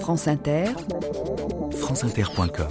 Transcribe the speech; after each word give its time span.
France 0.00 0.28
Inter, 0.28 0.66
franceinter.com 1.72 2.68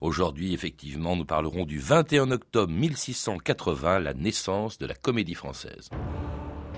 Aujourd'hui, 0.00 0.52
effectivement, 0.52 1.16
nous 1.16 1.24
parlerons 1.24 1.64
du 1.64 1.78
21 1.78 2.30
octobre 2.32 2.72
1680, 2.72 4.00
la 4.00 4.14
naissance 4.14 4.78
de 4.78 4.86
la 4.86 4.94
comédie 4.94 5.34
française. 5.34 5.88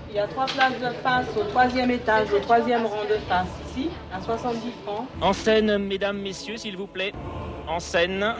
Il 0.09 0.15
y 0.15 0.19
a 0.19 0.27
trois 0.27 0.45
places 0.45 0.79
de 0.79 0.89
face 1.01 1.27
au 1.35 1.43
troisième 1.49 1.91
étage, 1.91 2.31
au 2.31 2.39
troisième 2.39 2.85
rang 2.85 3.03
de 3.03 3.17
face, 3.27 3.47
ici, 3.69 3.89
à 4.13 4.21
70 4.21 4.59
francs. 4.83 5.07
En 5.21 5.33
scène, 5.33 5.77
mesdames, 5.79 6.19
messieurs, 6.19 6.57
s'il 6.57 6.77
vous 6.77 6.87
plaît. 6.87 7.11
En 7.67 7.79
scène. 7.79 8.35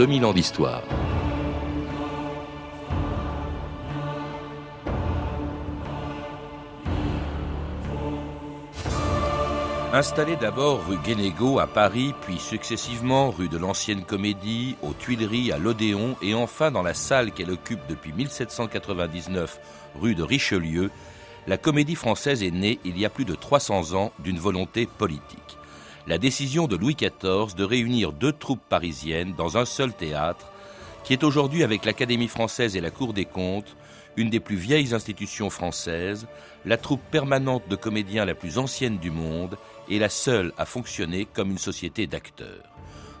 2000 0.00 0.24
ans 0.24 0.32
d'histoire. 0.32 0.82
Installé 9.92 10.36
d'abord 10.36 10.86
rue 10.88 10.96
Guénégaud 11.04 11.58
à 11.58 11.66
Paris, 11.66 12.14
puis 12.22 12.38
successivement 12.38 13.30
rue 13.30 13.50
de 13.50 13.58
l'Ancienne 13.58 14.04
Comédie, 14.04 14.76
aux 14.80 14.94
Tuileries, 14.94 15.52
à 15.52 15.58
l'Odéon 15.58 16.16
et 16.22 16.32
enfin 16.32 16.70
dans 16.70 16.82
la 16.82 16.94
salle 16.94 17.32
qu'elle 17.32 17.50
occupe 17.50 17.86
depuis 17.86 18.14
1799 18.14 19.60
rue 20.00 20.14
de 20.14 20.22
Richelieu, 20.22 20.90
la 21.46 21.58
comédie 21.58 21.94
française 21.94 22.42
est 22.42 22.50
née 22.50 22.80
il 22.86 22.98
y 22.98 23.04
a 23.04 23.10
plus 23.10 23.26
de 23.26 23.34
300 23.34 23.92
ans 23.92 24.12
d'une 24.20 24.38
volonté 24.38 24.86
politique 24.86 25.59
la 26.06 26.18
décision 26.18 26.66
de 26.66 26.76
Louis 26.76 26.96
XIV 26.96 27.54
de 27.56 27.64
réunir 27.64 28.12
deux 28.12 28.32
troupes 28.32 28.62
parisiennes 28.68 29.34
dans 29.34 29.56
un 29.56 29.64
seul 29.64 29.92
théâtre, 29.92 30.52
qui 31.04 31.12
est 31.12 31.24
aujourd'hui 31.24 31.62
avec 31.62 31.84
l'Académie 31.84 32.28
française 32.28 32.76
et 32.76 32.80
la 32.80 32.90
Cour 32.90 33.12
des 33.12 33.24
comptes 33.24 33.76
une 34.16 34.30
des 34.30 34.40
plus 34.40 34.56
vieilles 34.56 34.94
institutions 34.94 35.50
françaises, 35.50 36.26
la 36.64 36.76
troupe 36.76 37.02
permanente 37.10 37.68
de 37.68 37.76
comédiens 37.76 38.24
la 38.24 38.34
plus 38.34 38.58
ancienne 38.58 38.98
du 38.98 39.10
monde 39.10 39.56
et 39.88 39.98
la 39.98 40.08
seule 40.08 40.52
à 40.58 40.66
fonctionner 40.66 41.26
comme 41.26 41.50
une 41.50 41.58
société 41.58 42.06
d'acteurs. 42.06 42.70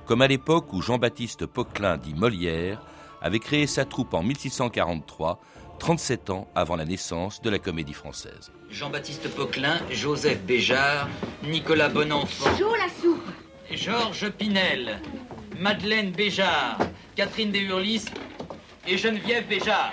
Comme 0.06 0.22
à 0.22 0.28
l'époque 0.28 0.72
où 0.72 0.82
Jean-Baptiste 0.82 1.46
Poquelin 1.46 1.96
dit 1.96 2.14
Molière 2.14 2.82
avait 3.22 3.38
créé 3.38 3.66
sa 3.66 3.84
troupe 3.84 4.14
en 4.14 4.22
1643 4.22 5.40
37 5.78 6.30
ans 6.30 6.48
avant 6.54 6.76
la 6.76 6.84
naissance 6.84 7.40
de 7.40 7.48
la 7.48 7.58
comédie 7.58 7.94
française. 7.94 8.52
Jean-Baptiste 8.72 9.28
Poquelin, 9.34 9.80
Joseph 9.90 10.40
Béjart, 10.42 11.08
Nicolas 11.42 11.88
Bonenfant. 11.88 12.50
la 12.50 12.88
soupe 13.00 13.28
Georges 13.70 14.30
Pinel, 14.30 15.00
Madeleine 15.58 16.10
Béjart, 16.12 16.78
Catherine 17.16 17.50
Deshurlis 17.50 18.04
et 18.86 18.96
Geneviève 18.96 19.46
Béjart. 19.46 19.92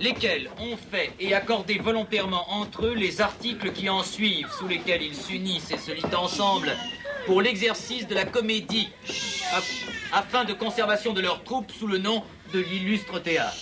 Lesquels 0.00 0.50
ont 0.60 0.76
fait 0.76 1.12
et 1.18 1.34
accordé 1.34 1.78
volontairement 1.78 2.44
entre 2.52 2.86
eux 2.86 2.94
les 2.94 3.20
articles 3.20 3.72
qui 3.72 3.88
en 3.88 4.02
suivent, 4.02 4.50
sous 4.56 4.68
lesquels 4.68 5.02
ils 5.02 5.16
s'unissent 5.16 5.70
et 5.70 5.78
se 5.78 5.90
lient 5.90 6.14
ensemble 6.14 6.70
pour 7.26 7.42
l'exercice 7.42 8.06
de 8.06 8.14
la 8.14 8.24
comédie, 8.24 8.88
afin 10.12 10.44
de 10.44 10.52
conservation 10.52 11.12
de 11.12 11.20
leur 11.20 11.42
troupe 11.42 11.72
sous 11.72 11.86
le 11.86 11.98
nom 11.98 12.22
de 12.52 12.60
l'illustre 12.60 13.18
théâtre. 13.18 13.56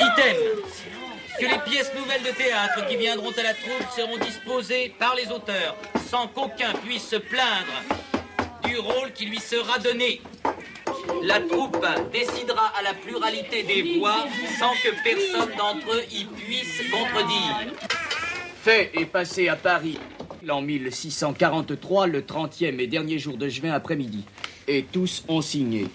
Item 0.00 0.36
que 1.38 1.46
les 1.46 1.58
pièces 1.70 1.92
nouvelles 1.94 2.22
de 2.22 2.36
théâtre 2.36 2.86
qui 2.88 2.96
viendront 2.96 3.32
à 3.32 3.42
la 3.42 3.54
troupe 3.54 3.86
seront 3.94 4.18
disposées 4.18 4.94
par 4.98 5.14
les 5.14 5.30
auteurs, 5.30 5.76
sans 6.08 6.28
qu'aucun 6.28 6.72
puisse 6.84 7.08
se 7.08 7.16
plaindre 7.16 7.82
du 8.64 8.78
rôle 8.78 9.12
qui 9.12 9.26
lui 9.26 9.40
sera 9.40 9.78
donné. 9.78 10.20
La 11.22 11.40
troupe 11.40 11.84
décidera 12.12 12.72
à 12.78 12.82
la 12.82 12.94
pluralité 12.94 13.62
des 13.62 13.98
voix 13.98 14.24
sans 14.58 14.72
que 14.74 14.94
personne 15.02 15.56
d'entre 15.56 15.94
eux 15.94 16.02
y 16.10 16.24
puisse 16.24 16.82
contredire. 16.90 17.72
Fait 18.62 18.90
et 18.94 19.04
passé 19.04 19.48
à 19.48 19.56
Paris 19.56 19.98
l'an 20.44 20.62
1643, 20.62 22.06
le 22.06 22.22
30e 22.22 22.78
et 22.78 22.86
dernier 22.86 23.18
jour 23.18 23.36
de 23.36 23.48
juin 23.48 23.72
après-midi. 23.72 24.24
Et 24.68 24.84
tous 24.84 25.24
ont 25.28 25.42
signé. 25.42 25.88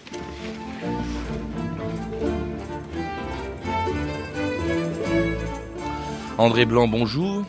André 6.39 6.65
Blanc, 6.65 6.87
bonjour. 6.87 7.43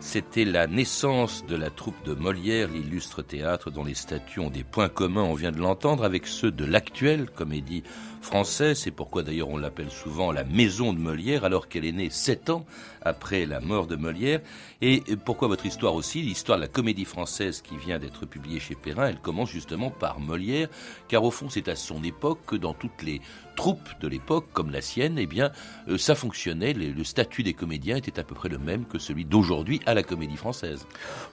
C'était 0.00 0.46
la 0.46 0.66
naissance 0.66 1.44
de 1.46 1.56
la 1.56 1.68
troupe 1.68 2.02
de 2.06 2.14
Molière, 2.14 2.68
l'illustre 2.68 3.20
théâtre 3.20 3.70
dont 3.70 3.84
les 3.84 3.94
statuts 3.94 4.40
ont 4.40 4.48
des 4.48 4.64
points 4.64 4.88
communs, 4.88 5.24
on 5.24 5.34
vient 5.34 5.52
de 5.52 5.58
l'entendre, 5.58 6.04
avec 6.04 6.26
ceux 6.26 6.50
de 6.50 6.64
l'actuelle 6.64 7.28
comédie 7.28 7.82
française. 8.22 8.78
C'est 8.78 8.90
pourquoi 8.90 9.22
d'ailleurs 9.22 9.50
on 9.50 9.58
l'appelle 9.58 9.90
souvent 9.90 10.32
la 10.32 10.44
maison 10.44 10.94
de 10.94 10.98
Molière, 10.98 11.44
alors 11.44 11.68
qu'elle 11.68 11.84
est 11.84 11.92
née 11.92 12.08
sept 12.08 12.48
ans 12.48 12.64
après 13.02 13.44
la 13.44 13.60
mort 13.60 13.86
de 13.86 13.96
Molière. 13.96 14.40
Et 14.80 15.02
pourquoi 15.24 15.48
votre 15.48 15.66
histoire 15.66 15.94
aussi 15.94 16.22
L'histoire 16.22 16.56
de 16.56 16.62
la 16.62 16.68
comédie 16.68 17.04
française 17.04 17.60
qui 17.60 17.76
vient 17.76 17.98
d'être 17.98 18.24
publiée 18.24 18.60
chez 18.60 18.74
Perrin, 18.74 19.08
elle 19.08 19.20
commence 19.20 19.50
justement 19.50 19.90
par 19.90 20.18
Molière, 20.18 20.68
car 21.08 21.24
au 21.24 21.30
fond 21.30 21.50
c'est 21.50 21.68
à 21.68 21.76
son 21.76 22.02
époque 22.02 22.40
que 22.46 22.56
dans 22.56 22.72
toutes 22.72 23.02
les 23.02 23.20
troupes 23.54 23.88
de 24.00 24.08
l'époque, 24.08 24.46
comme 24.52 24.70
la 24.70 24.80
sienne, 24.80 25.16
eh 25.18 25.26
bien, 25.26 25.50
euh, 25.88 25.98
ça 25.98 26.14
fonctionnait. 26.14 26.72
Le, 26.72 27.04
statut 27.04 27.42
des 27.42 27.54
comédiens 27.54 27.96
était 27.96 28.18
à 28.18 28.24
peu 28.24 28.34
près 28.34 28.48
le 28.48 28.58
même 28.58 28.86
que 28.86 28.98
celui 28.98 29.24
d'aujourd'hui 29.24 29.80
à 29.86 29.94
la 29.94 30.02
comédie 30.02 30.36
française. 30.36 30.86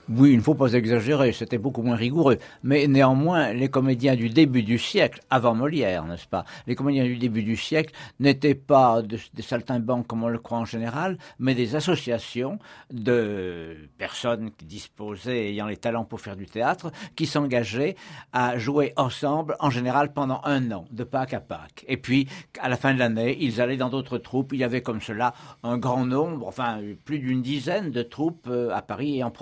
Oui, 0.08 0.30
il 0.32 0.36
ne 0.36 0.42
faut 0.42 0.54
pas 0.54 0.72
exagérer, 0.72 1.32
c'était 1.32 1.58
beaucoup 1.58 1.82
moins 1.82 1.96
rigoureux. 1.96 2.38
Mais 2.62 2.86
néanmoins, 2.86 3.52
les 3.52 3.68
comédiens 3.68 4.16
du 4.16 4.28
début 4.28 4.62
du 4.62 4.78
siècle, 4.78 5.20
avant 5.30 5.54
Molière, 5.54 6.04
n'est-ce 6.04 6.26
pas 6.26 6.44
Les 6.66 6.74
comédiens 6.74 7.04
du 7.04 7.16
début 7.16 7.42
du 7.42 7.56
siècle 7.56 7.94
n'étaient 8.20 8.54
pas 8.54 9.02
des 9.02 9.42
saltimbanques 9.42 10.06
comme 10.06 10.22
on 10.24 10.28
le 10.28 10.38
croit 10.38 10.58
en 10.58 10.64
général, 10.64 11.18
mais 11.38 11.54
des 11.54 11.74
associations 11.74 12.58
de 12.90 13.76
personnes 13.98 14.50
qui 14.52 14.64
disposaient, 14.66 15.50
ayant 15.50 15.66
les 15.66 15.76
talents 15.76 16.04
pour 16.04 16.20
faire 16.20 16.36
du 16.36 16.46
théâtre, 16.46 16.92
qui 17.16 17.26
s'engageaient 17.26 17.96
à 18.32 18.58
jouer 18.58 18.92
ensemble, 18.96 19.56
en 19.60 19.70
général 19.70 20.12
pendant 20.12 20.40
un 20.44 20.70
an, 20.72 20.84
de 20.90 21.04
Pâques 21.04 21.34
à 21.34 21.40
Pâques. 21.40 21.84
Et 21.88 21.96
puis, 21.96 22.11
à 22.60 22.68
la 22.68 22.76
fin 22.76 22.94
de 22.94 22.98
l'année, 22.98 23.36
ils 23.40 23.60
allaient 23.60 23.76
dans 23.76 23.88
d'autres 23.88 24.18
troupes. 24.18 24.52
Il 24.52 24.60
y 24.60 24.64
avait 24.64 24.82
comme 24.82 25.00
cela 25.00 25.34
un 25.62 25.78
grand 25.78 26.04
nombre, 26.04 26.46
enfin 26.46 26.80
plus 27.04 27.18
d'une 27.18 27.42
dizaine 27.42 27.90
de 27.90 28.02
troupes 28.02 28.46
euh, 28.48 28.70
à 28.70 28.82
Paris 28.82 29.18
et, 29.18 29.24
en 29.24 29.32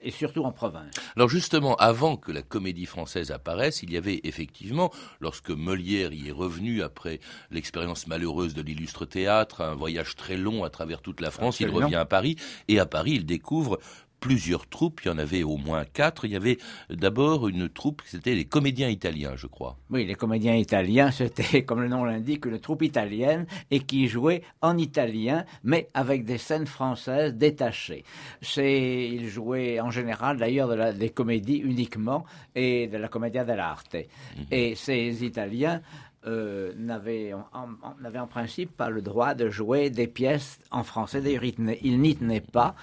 et 0.00 0.10
surtout 0.10 0.44
en 0.44 0.52
province. 0.52 0.94
Alors 1.16 1.28
justement, 1.28 1.74
avant 1.76 2.16
que 2.16 2.32
la 2.32 2.42
comédie 2.42 2.86
française 2.86 3.30
apparaisse, 3.30 3.82
il 3.82 3.92
y 3.92 3.96
avait 3.96 4.20
effectivement, 4.24 4.90
lorsque 5.20 5.50
Molière 5.50 6.12
y 6.12 6.28
est 6.28 6.32
revenu 6.32 6.82
après 6.82 7.20
l'expérience 7.50 8.06
malheureuse 8.06 8.54
de 8.54 8.62
l'illustre 8.62 9.04
théâtre, 9.04 9.60
un 9.60 9.74
voyage 9.74 10.16
très 10.16 10.36
long 10.36 10.64
à 10.64 10.70
travers 10.70 11.02
toute 11.02 11.20
la 11.20 11.30
France, 11.30 11.60
il 11.60 11.70
revient 11.70 11.96
à 11.96 12.04
Paris, 12.04 12.36
et 12.68 12.78
à 12.78 12.86
Paris, 12.86 13.12
il 13.14 13.26
découvre 13.26 13.78
plusieurs 14.20 14.68
troupes, 14.68 15.00
il 15.04 15.08
y 15.08 15.10
en 15.10 15.18
avait 15.18 15.42
au 15.42 15.56
moins 15.56 15.84
quatre. 15.84 16.24
Il 16.24 16.32
y 16.32 16.36
avait 16.36 16.58
d'abord 16.90 17.48
une 17.48 17.68
troupe, 17.68 18.02
c'était 18.04 18.34
les 18.34 18.44
comédiens 18.44 18.88
italiens, 18.88 19.32
je 19.36 19.46
crois. 19.46 19.78
Oui, 19.90 20.04
les 20.04 20.14
comédiens 20.14 20.54
italiens, 20.54 21.10
c'était, 21.20 21.64
comme 21.64 21.80
le 21.80 21.88
nom 21.88 22.04
l'indique, 22.04 22.46
une 22.46 22.60
troupe 22.60 22.82
italienne 22.82 23.46
et 23.70 23.80
qui 23.80 24.08
jouait 24.08 24.42
en 24.60 24.76
italien, 24.78 25.44
mais 25.64 25.88
avec 25.94 26.24
des 26.24 26.38
scènes 26.38 26.66
françaises 26.66 27.34
détachées. 27.34 28.04
C'est, 28.42 29.08
ils 29.08 29.28
jouaient 29.28 29.80
en 29.80 29.90
général 29.90 30.36
d'ailleurs 30.36 30.94
des 30.94 31.10
comédies 31.10 31.58
uniquement 31.58 32.24
et 32.54 32.86
de 32.86 32.98
la 32.98 33.08
commedia 33.08 33.44
dell'arte. 33.44 33.94
Mhm. 33.94 34.44
Et 34.50 34.74
ces 34.74 35.24
Italiens 35.24 35.80
euh, 36.26 36.72
n'avait 36.76 37.32
en, 37.32 38.26
principe 38.26 38.76
pas 38.76 38.90
le 38.90 39.00
droit 39.00 39.34
de 39.34 39.48
jouer 39.48 39.88
des 39.88 40.06
pièces 40.06 40.58
en 40.70 40.82
français. 40.82 41.22
D'ailleurs, 41.22 41.44
il, 41.44 41.98
n'y 41.98 42.14
tenait 42.14 42.42
pas. 42.42 42.74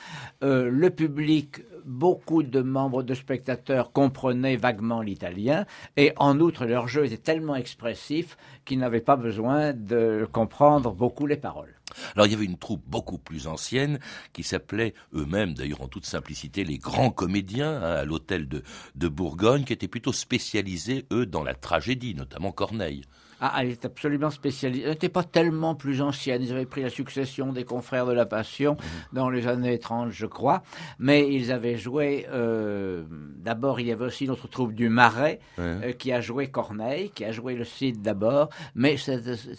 Euh, 0.44 0.72
le 0.72 0.89
public, 0.89 1.62
beaucoup 1.86 2.42
de 2.42 2.62
membres 2.62 3.04
de 3.04 3.13
spectateurs 3.13 3.92
comprenaient 3.92 4.56
vaguement 4.56 5.01
l'italien, 5.01 5.66
et 5.98 6.13
en 6.18 6.39
outre, 6.39 6.66
leur 6.66 6.88
jeu 6.88 7.06
était 7.06 7.18
tellement 7.18 7.56
expressif 7.56 8.38
qu'ils 8.66 8.80
n'avaient 8.80 9.01
pas 9.01 9.18
besoin 9.18 9.72
de 9.72 10.28
comprendre 10.31 10.94
beaucoup 10.94 11.28
les 11.28 11.38
paroles. 11.38 11.75
Alors 12.16 12.25
il 12.25 12.31
y 12.31 12.36
avait 12.36 12.45
une 12.45 12.57
troupe 12.57 12.83
beaucoup 12.88 13.18
plus 13.18 13.48
ancienne 13.48 14.00
qui 14.33 14.44
s'appelait 14.44 14.94
eux-mêmes, 15.13 15.54
d'ailleurs 15.54 15.81
en 15.81 15.88
toute 15.88 16.06
simplicité, 16.06 16.63
les 16.63 16.78
grands 16.78 17.12
comédiens 17.12 17.81
hein, 17.81 17.95
à 17.98 18.06
l'hôtel 18.06 18.48
de, 18.48 18.63
de 18.95 19.07
Bourgogne, 19.07 19.63
qui 19.63 19.74
étaient 19.74 19.88
plutôt 19.88 20.12
spécialisés, 20.12 21.06
eux, 21.12 21.25
dans 21.25 21.44
la 21.44 21.54
tragédie, 21.54 22.16
notamment 22.16 22.51
Corneille. 22.51 23.04
Ah, 23.39 23.54
elle 23.60 23.69
est 23.69 23.86
absolument 23.86 24.30
spécialisée. 24.30 24.84
Elle 24.84 24.92
n'était 24.92 25.10
pas 25.10 25.24
tellement 25.24 25.75
plus 25.75 26.01
ancienne. 26.01 26.42
Ils 26.42 26.51
avaient 26.51 26.66
pris 26.66 26.81
la 26.81 26.89
succession 26.89 27.54
des 27.54 27.63
confrères 27.63 28.06
de 28.06 28.13
la 28.13 28.25
Passion 28.25 28.74
mhm. 28.74 28.80
dans 29.13 29.30
les 29.30 29.48
années 29.48 29.78
30, 29.78 30.12
je 30.12 30.25
crois. 30.25 30.63
Mais 31.00 31.31
ils 31.31 31.51
avaient 31.51 31.78
joué. 31.78 32.25
Euh, 32.31 33.04
d'abord, 33.38 33.80
il 33.80 33.88
y 33.88 33.92
avait 33.92 34.06
aussi 34.06 34.28
notre 34.28 34.48
troupe 34.48 34.74
du 34.74 34.89
Marais 34.89 35.39
euh, 35.60 35.92
qui 35.94 36.12
a 36.12 36.22
joué 36.22 36.48
Corneille, 36.48 37.12
qui 37.12 37.25
a 37.25 37.31
joué 37.31 37.56
le 37.56 37.63
Cid 37.63 38.01
d'abord. 38.01 38.50
Mais 38.75 38.95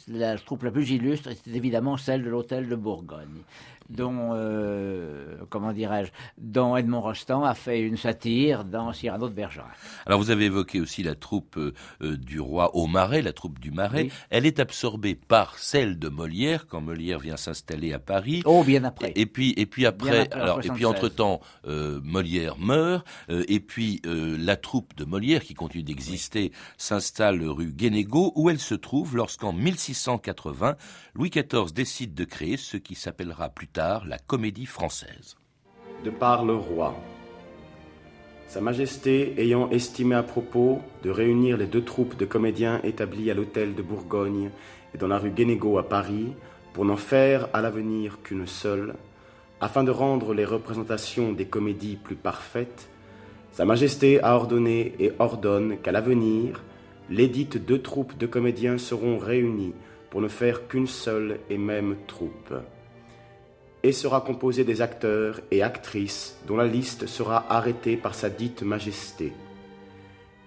la 0.09 0.37
troupe 0.37 0.65
la 0.65 0.71
plus 0.71 0.91
illustre, 0.91 1.31
c'était 1.31 1.57
évidemment 1.57 1.97
celle 1.97 2.23
de 2.23 2.31
l'Hôtel 2.31 2.69
de 2.69 2.77
Bourgogne 2.77 3.43
dont, 3.89 4.31
euh, 4.35 5.18
comment 5.49 5.73
dirais-je, 5.73 6.11
dont 6.39 6.77
Edmond 6.77 7.01
Rostand 7.01 7.45
a 7.45 7.55
fait 7.55 7.81
une 7.81 7.97
satire 7.97 8.65
dans 8.65 8.93
Cyrano 8.93 9.29
de 9.29 9.35
Bergerac. 9.35 9.77
Alors 10.07 10.19
vous 10.19 10.31
avez 10.31 10.47
évoqué 10.47 10.81
aussi 10.81 11.03
la 11.03 11.15
troupe 11.15 11.57
euh, 11.57 11.73
euh, 12.03 12.17
du 12.17 12.41
roi 12.41 12.75
au 12.75 12.87
Marais, 12.87 13.23
la 13.23 13.33
troupe 13.33 13.59
du 13.59 13.71
Marais. 13.71 14.09
Elle 14.31 14.47
est 14.47 14.61
absorbée 14.61 15.15
par 15.15 15.59
celle 15.59 15.99
de 15.99 16.09
Molière 16.09 16.67
quand 16.67 16.81
Molière 16.81 17.19
vient 17.19 17.37
s'installer 17.37 17.93
à 17.93 17.99
Paris. 17.99 18.43
Oh, 18.45 18.63
bien 18.65 18.85
après. 18.85 19.13
Et 19.17 19.27
puis, 19.27 19.55
et 19.57 19.67
puis 19.67 19.87
après, 19.87 20.31
alors, 20.33 20.65
et 20.65 20.69
puis 20.69 20.85
entre 20.85 21.09
temps, 21.09 21.41
Molière 21.67 22.59
meurt, 22.59 23.07
et 23.29 23.61
puis 23.61 24.03
la 24.05 24.57
troupe 24.57 24.95
de 24.97 25.05
Molière 25.05 25.43
qui 25.43 25.55
continue 25.55 25.83
d'exister 25.83 26.53
s'installe 26.77 27.43
rue 27.43 27.73
Guénégaud, 27.73 28.33
où 28.35 28.51
elle 28.51 28.59
se 28.59 28.75
trouve 28.75 29.17
lorsqu'en 29.17 29.53
1680 29.53 30.77
Louis 31.15 31.31
XIV 31.31 31.73
décide 31.73 32.15
de 32.15 32.25
créer 32.25 32.57
ce 32.57 32.77
qui 32.77 32.95
s'appellera 32.95 33.49
plus 33.49 33.69
tard 33.69 34.07
la 34.07 34.19
comédie 34.19 34.67
française. 34.67 35.38
De 36.05 36.11
par 36.11 36.45
le 36.45 36.55
roi. 36.55 36.95
Sa 38.47 38.61
Majesté 38.61 39.35
ayant 39.37 39.69
estimé 39.71 40.15
à 40.15 40.23
propos 40.23 40.81
de 41.03 41.11
réunir 41.11 41.57
les 41.57 41.67
deux 41.67 41.83
troupes 41.83 42.17
de 42.17 42.25
comédiens 42.25 42.81
établis 42.85 43.31
à 43.33 43.35
l'hôtel 43.35 43.75
de 43.75 43.83
Bourgogne 43.83 44.51
et 44.95 44.99
dans 44.99 45.09
la 45.09 45.19
rue 45.19 45.33
Guénégaud 45.33 45.77
à 45.77 45.89
Paris, 45.89 46.33
pour 46.73 46.85
n'en 46.85 46.97
faire 46.97 47.49
à 47.53 47.61
l'avenir 47.61 48.21
qu'une 48.23 48.47
seule, 48.47 48.95
afin 49.61 49.83
de 49.83 49.91
rendre 49.91 50.35
les 50.35 50.45
représentations 50.45 51.33
des 51.33 51.47
comédies 51.47 51.97
plus 51.97 52.17
parfaites, 52.17 52.89
Sa 53.51 53.65
Majesté 53.65 54.23
a 54.23 54.37
ordonné 54.37 54.95
et 55.01 55.13
ordonne 55.19 55.79
qu'à 55.83 55.91
l'avenir, 55.91 56.63
lesdites 57.11 57.57
deux 57.57 57.83
troupes 57.83 58.17
de 58.17 58.27
comédiens 58.27 58.79
seront 58.79 59.19
réunies 59.19 59.75
pour 60.11 60.21
ne 60.21 60.29
faire 60.29 60.69
qu'une 60.69 60.87
seule 60.87 61.41
et 61.51 61.59
même 61.59 61.97
troupe 62.07 62.55
et 63.83 63.93
sera 63.93 64.21
composé 64.21 64.65
des 64.65 64.83
acteurs 64.83 65.41
et 65.51 65.63
actrices 65.63 66.37
dont 66.47 66.57
la 66.57 66.67
liste 66.67 67.07
sera 67.07 67.47
arrêtée 67.49 67.97
par 67.97 68.15
sa 68.15 68.29
dite 68.29 68.63
majesté. 68.63 69.33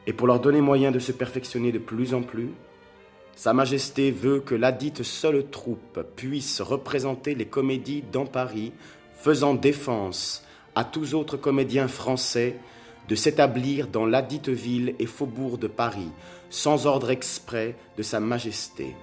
Et 0.08 0.14
pour 0.14 0.28
leur 0.28 0.40
donner 0.40 0.62
moyen 0.62 0.92
de 0.92 1.00
se 1.00 1.12
perfectionner 1.12 1.72
de 1.72 1.80
plus 1.80 2.14
en 2.14 2.22
plus, 2.22 2.50
Sa 3.36 3.54
Majesté 3.54 4.12
veut 4.12 4.40
que 4.42 4.56
la 4.56 4.72
dite 4.72 5.04
seule 5.04 5.48
troupe 5.50 6.06
puisse 6.16 6.62
représenter 6.62 7.34
les 7.34 7.46
comédies 7.46 8.04
dans 8.12 8.26
Paris, 8.26 8.74
faisant 9.16 9.54
défense 9.54 10.44
à 10.76 10.84
tous 10.84 11.14
autres 11.14 11.38
comédiens 11.38 11.88
français 11.88 12.58
de 13.08 13.16
s'établir 13.16 13.88
dans 13.88 14.06
la 14.06 14.22
dite 14.22 14.50
ville 14.50 14.96
et 15.00 15.06
faubourg 15.06 15.58
de 15.58 15.68
Paris, 15.68 16.12
sans 16.50 16.86
ordre 16.86 17.10
exprès 17.10 17.76
de 17.98 18.04
Sa 18.04 18.20
Majesté. 18.20 18.96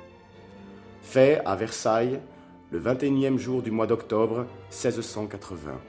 Fait 1.02 1.40
à 1.44 1.56
Versailles 1.56 2.20
le 2.70 2.80
21e 2.80 3.38
jour 3.38 3.62
du 3.62 3.70
mois 3.70 3.86
d'octobre 3.86 4.46
1680. 4.70 5.80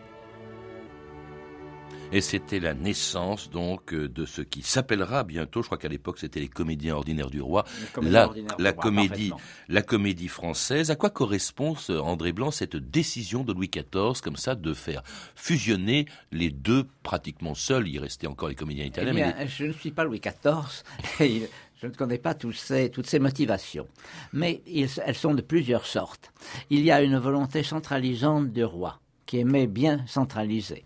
Et 2.12 2.22
c'était 2.22 2.60
la 2.60 2.74
naissance 2.74 3.52
donc 3.52 3.94
euh, 3.94 4.10
de 4.10 4.26
ce 4.26 4.42
qui 4.42 4.64
s'appellera 4.64 5.24
bientôt, 5.24 5.62
je 5.62 5.68
crois 5.68 5.78
qu'à 5.78 5.90
l'époque 5.90 6.18
c'était 6.18 6.40
les 6.40 6.48
comédiens 6.48 6.96
ordinaires 6.96 7.30
du 7.30 7.40
roi, 7.40 7.66
la, 8.02 8.32
la 8.58 8.74
comédie, 8.74 9.32
la 9.68 9.84
comédie 9.84 10.28
française. 10.28 10.90
À 10.90 10.96
quoi 10.96 11.12
correspond, 11.12 11.76
André 11.90 12.32
Blanc, 12.32 12.50
cette 12.50 12.78
décision 12.78 13.44
de 13.44 13.54
Louis 13.54 13.70
XIV 13.70 14.22
comme 14.24 14.38
ça 14.38 14.56
de 14.56 14.74
faire 14.74 15.04
fusionner 15.36 16.08
les 16.32 16.50
deux 16.50 16.88
pratiquement 17.04 17.54
seuls, 17.54 17.88
il 17.88 18.00
restait 18.00 18.26
encore 18.26 18.50
les 18.50 18.56
comédiens 18.56 18.86
italiens. 18.86 19.12
Eh 19.12 19.16
bien, 19.16 19.46
Je 19.46 19.66
ne 19.66 19.74
suis 19.74 19.92
pas 19.92 20.04
Louis 20.04 20.20
XIV. 20.20 20.84
Je 21.82 21.88
ne 21.88 21.94
connais 21.94 22.18
pas 22.18 22.34
toutes 22.34 22.56
ces 22.58 23.20
motivations, 23.20 23.88
mais 24.34 24.62
elles 24.68 25.16
sont 25.16 25.34
de 25.34 25.42
plusieurs 25.42 25.86
sortes. 25.86 26.34
Il 26.70 26.82
y 26.82 26.92
a 26.92 27.02
une 27.02 27.18
volonté 27.18 27.64
centralisante 27.64 28.52
du 28.52 28.66
roi 28.66 29.00
qui 29.26 29.38
aimait 29.38 29.68
bien 29.68 30.04
centraliser. 30.08 30.84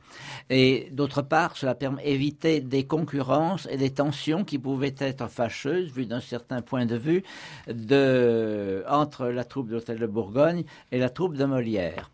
Et 0.50 0.90
d'autre 0.92 1.22
part, 1.22 1.58
cela 1.58 1.76
permet 1.76 2.04
d'éviter 2.04 2.60
des 2.60 2.84
concurrences 2.86 3.68
et 3.72 3.78
des 3.78 3.90
tensions 3.90 4.44
qui 4.44 4.60
pouvaient 4.60 4.94
être 5.00 5.28
fâcheuses, 5.30 5.90
vu 5.92 6.06
d'un 6.06 6.20
certain 6.20 6.62
point 6.62 6.86
de 6.86 6.98
vue, 6.98 7.24
de, 7.68 8.84
entre 8.88 9.28
la 9.28 9.46
troupe 9.46 9.70
de 9.70 9.76
l'Hôtel 9.76 9.98
de 9.98 10.08
Bourgogne 10.08 10.66
et 10.92 11.00
la 11.00 11.10
troupe 11.10 11.38
de 11.38 11.46
Molière. 11.46 12.12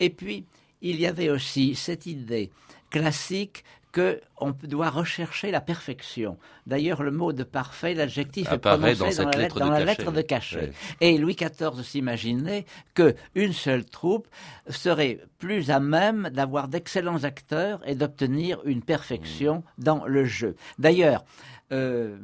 Et 0.00 0.10
puis, 0.10 0.44
il 0.82 1.00
y 1.00 1.06
avait 1.06 1.30
aussi 1.30 1.76
cette 1.76 2.06
idée 2.06 2.50
classique 2.90 3.64
qu'on 3.92 4.54
doit 4.62 4.90
rechercher 4.90 5.50
la 5.50 5.60
perfection. 5.60 6.38
D'ailleurs, 6.66 7.02
le 7.02 7.10
mot 7.10 7.32
de 7.32 7.42
parfait, 7.42 7.94
l'adjectif 7.94 8.50
est 8.52 8.58
prononcé 8.58 9.22
dans, 9.22 9.70
la, 9.70 9.84
lettre, 9.84 10.12
de 10.12 10.22
cachet. 10.22 10.72
Et 11.00 11.16
Louis 11.18 11.36
XIV 11.36 11.82
s'imaginait 11.82 12.66
qu'une 12.94 13.52
seule 13.52 13.84
troupe 13.84 14.28
serait 14.68 15.20
plus 15.38 15.70
à 15.70 15.80
même 15.80 16.30
d'avoir 16.32 16.68
d'excellents 16.68 17.24
acteurs 17.24 17.80
et 17.86 17.94
d'obtenir 17.94 18.60
une 18.64 18.82
perfection 18.82 19.58
mmh. 19.78 19.82
dans 19.82 20.04
le 20.04 20.24
jeu. 20.24 20.56
D'ailleurs, 20.78 21.24
euh, 21.72 22.16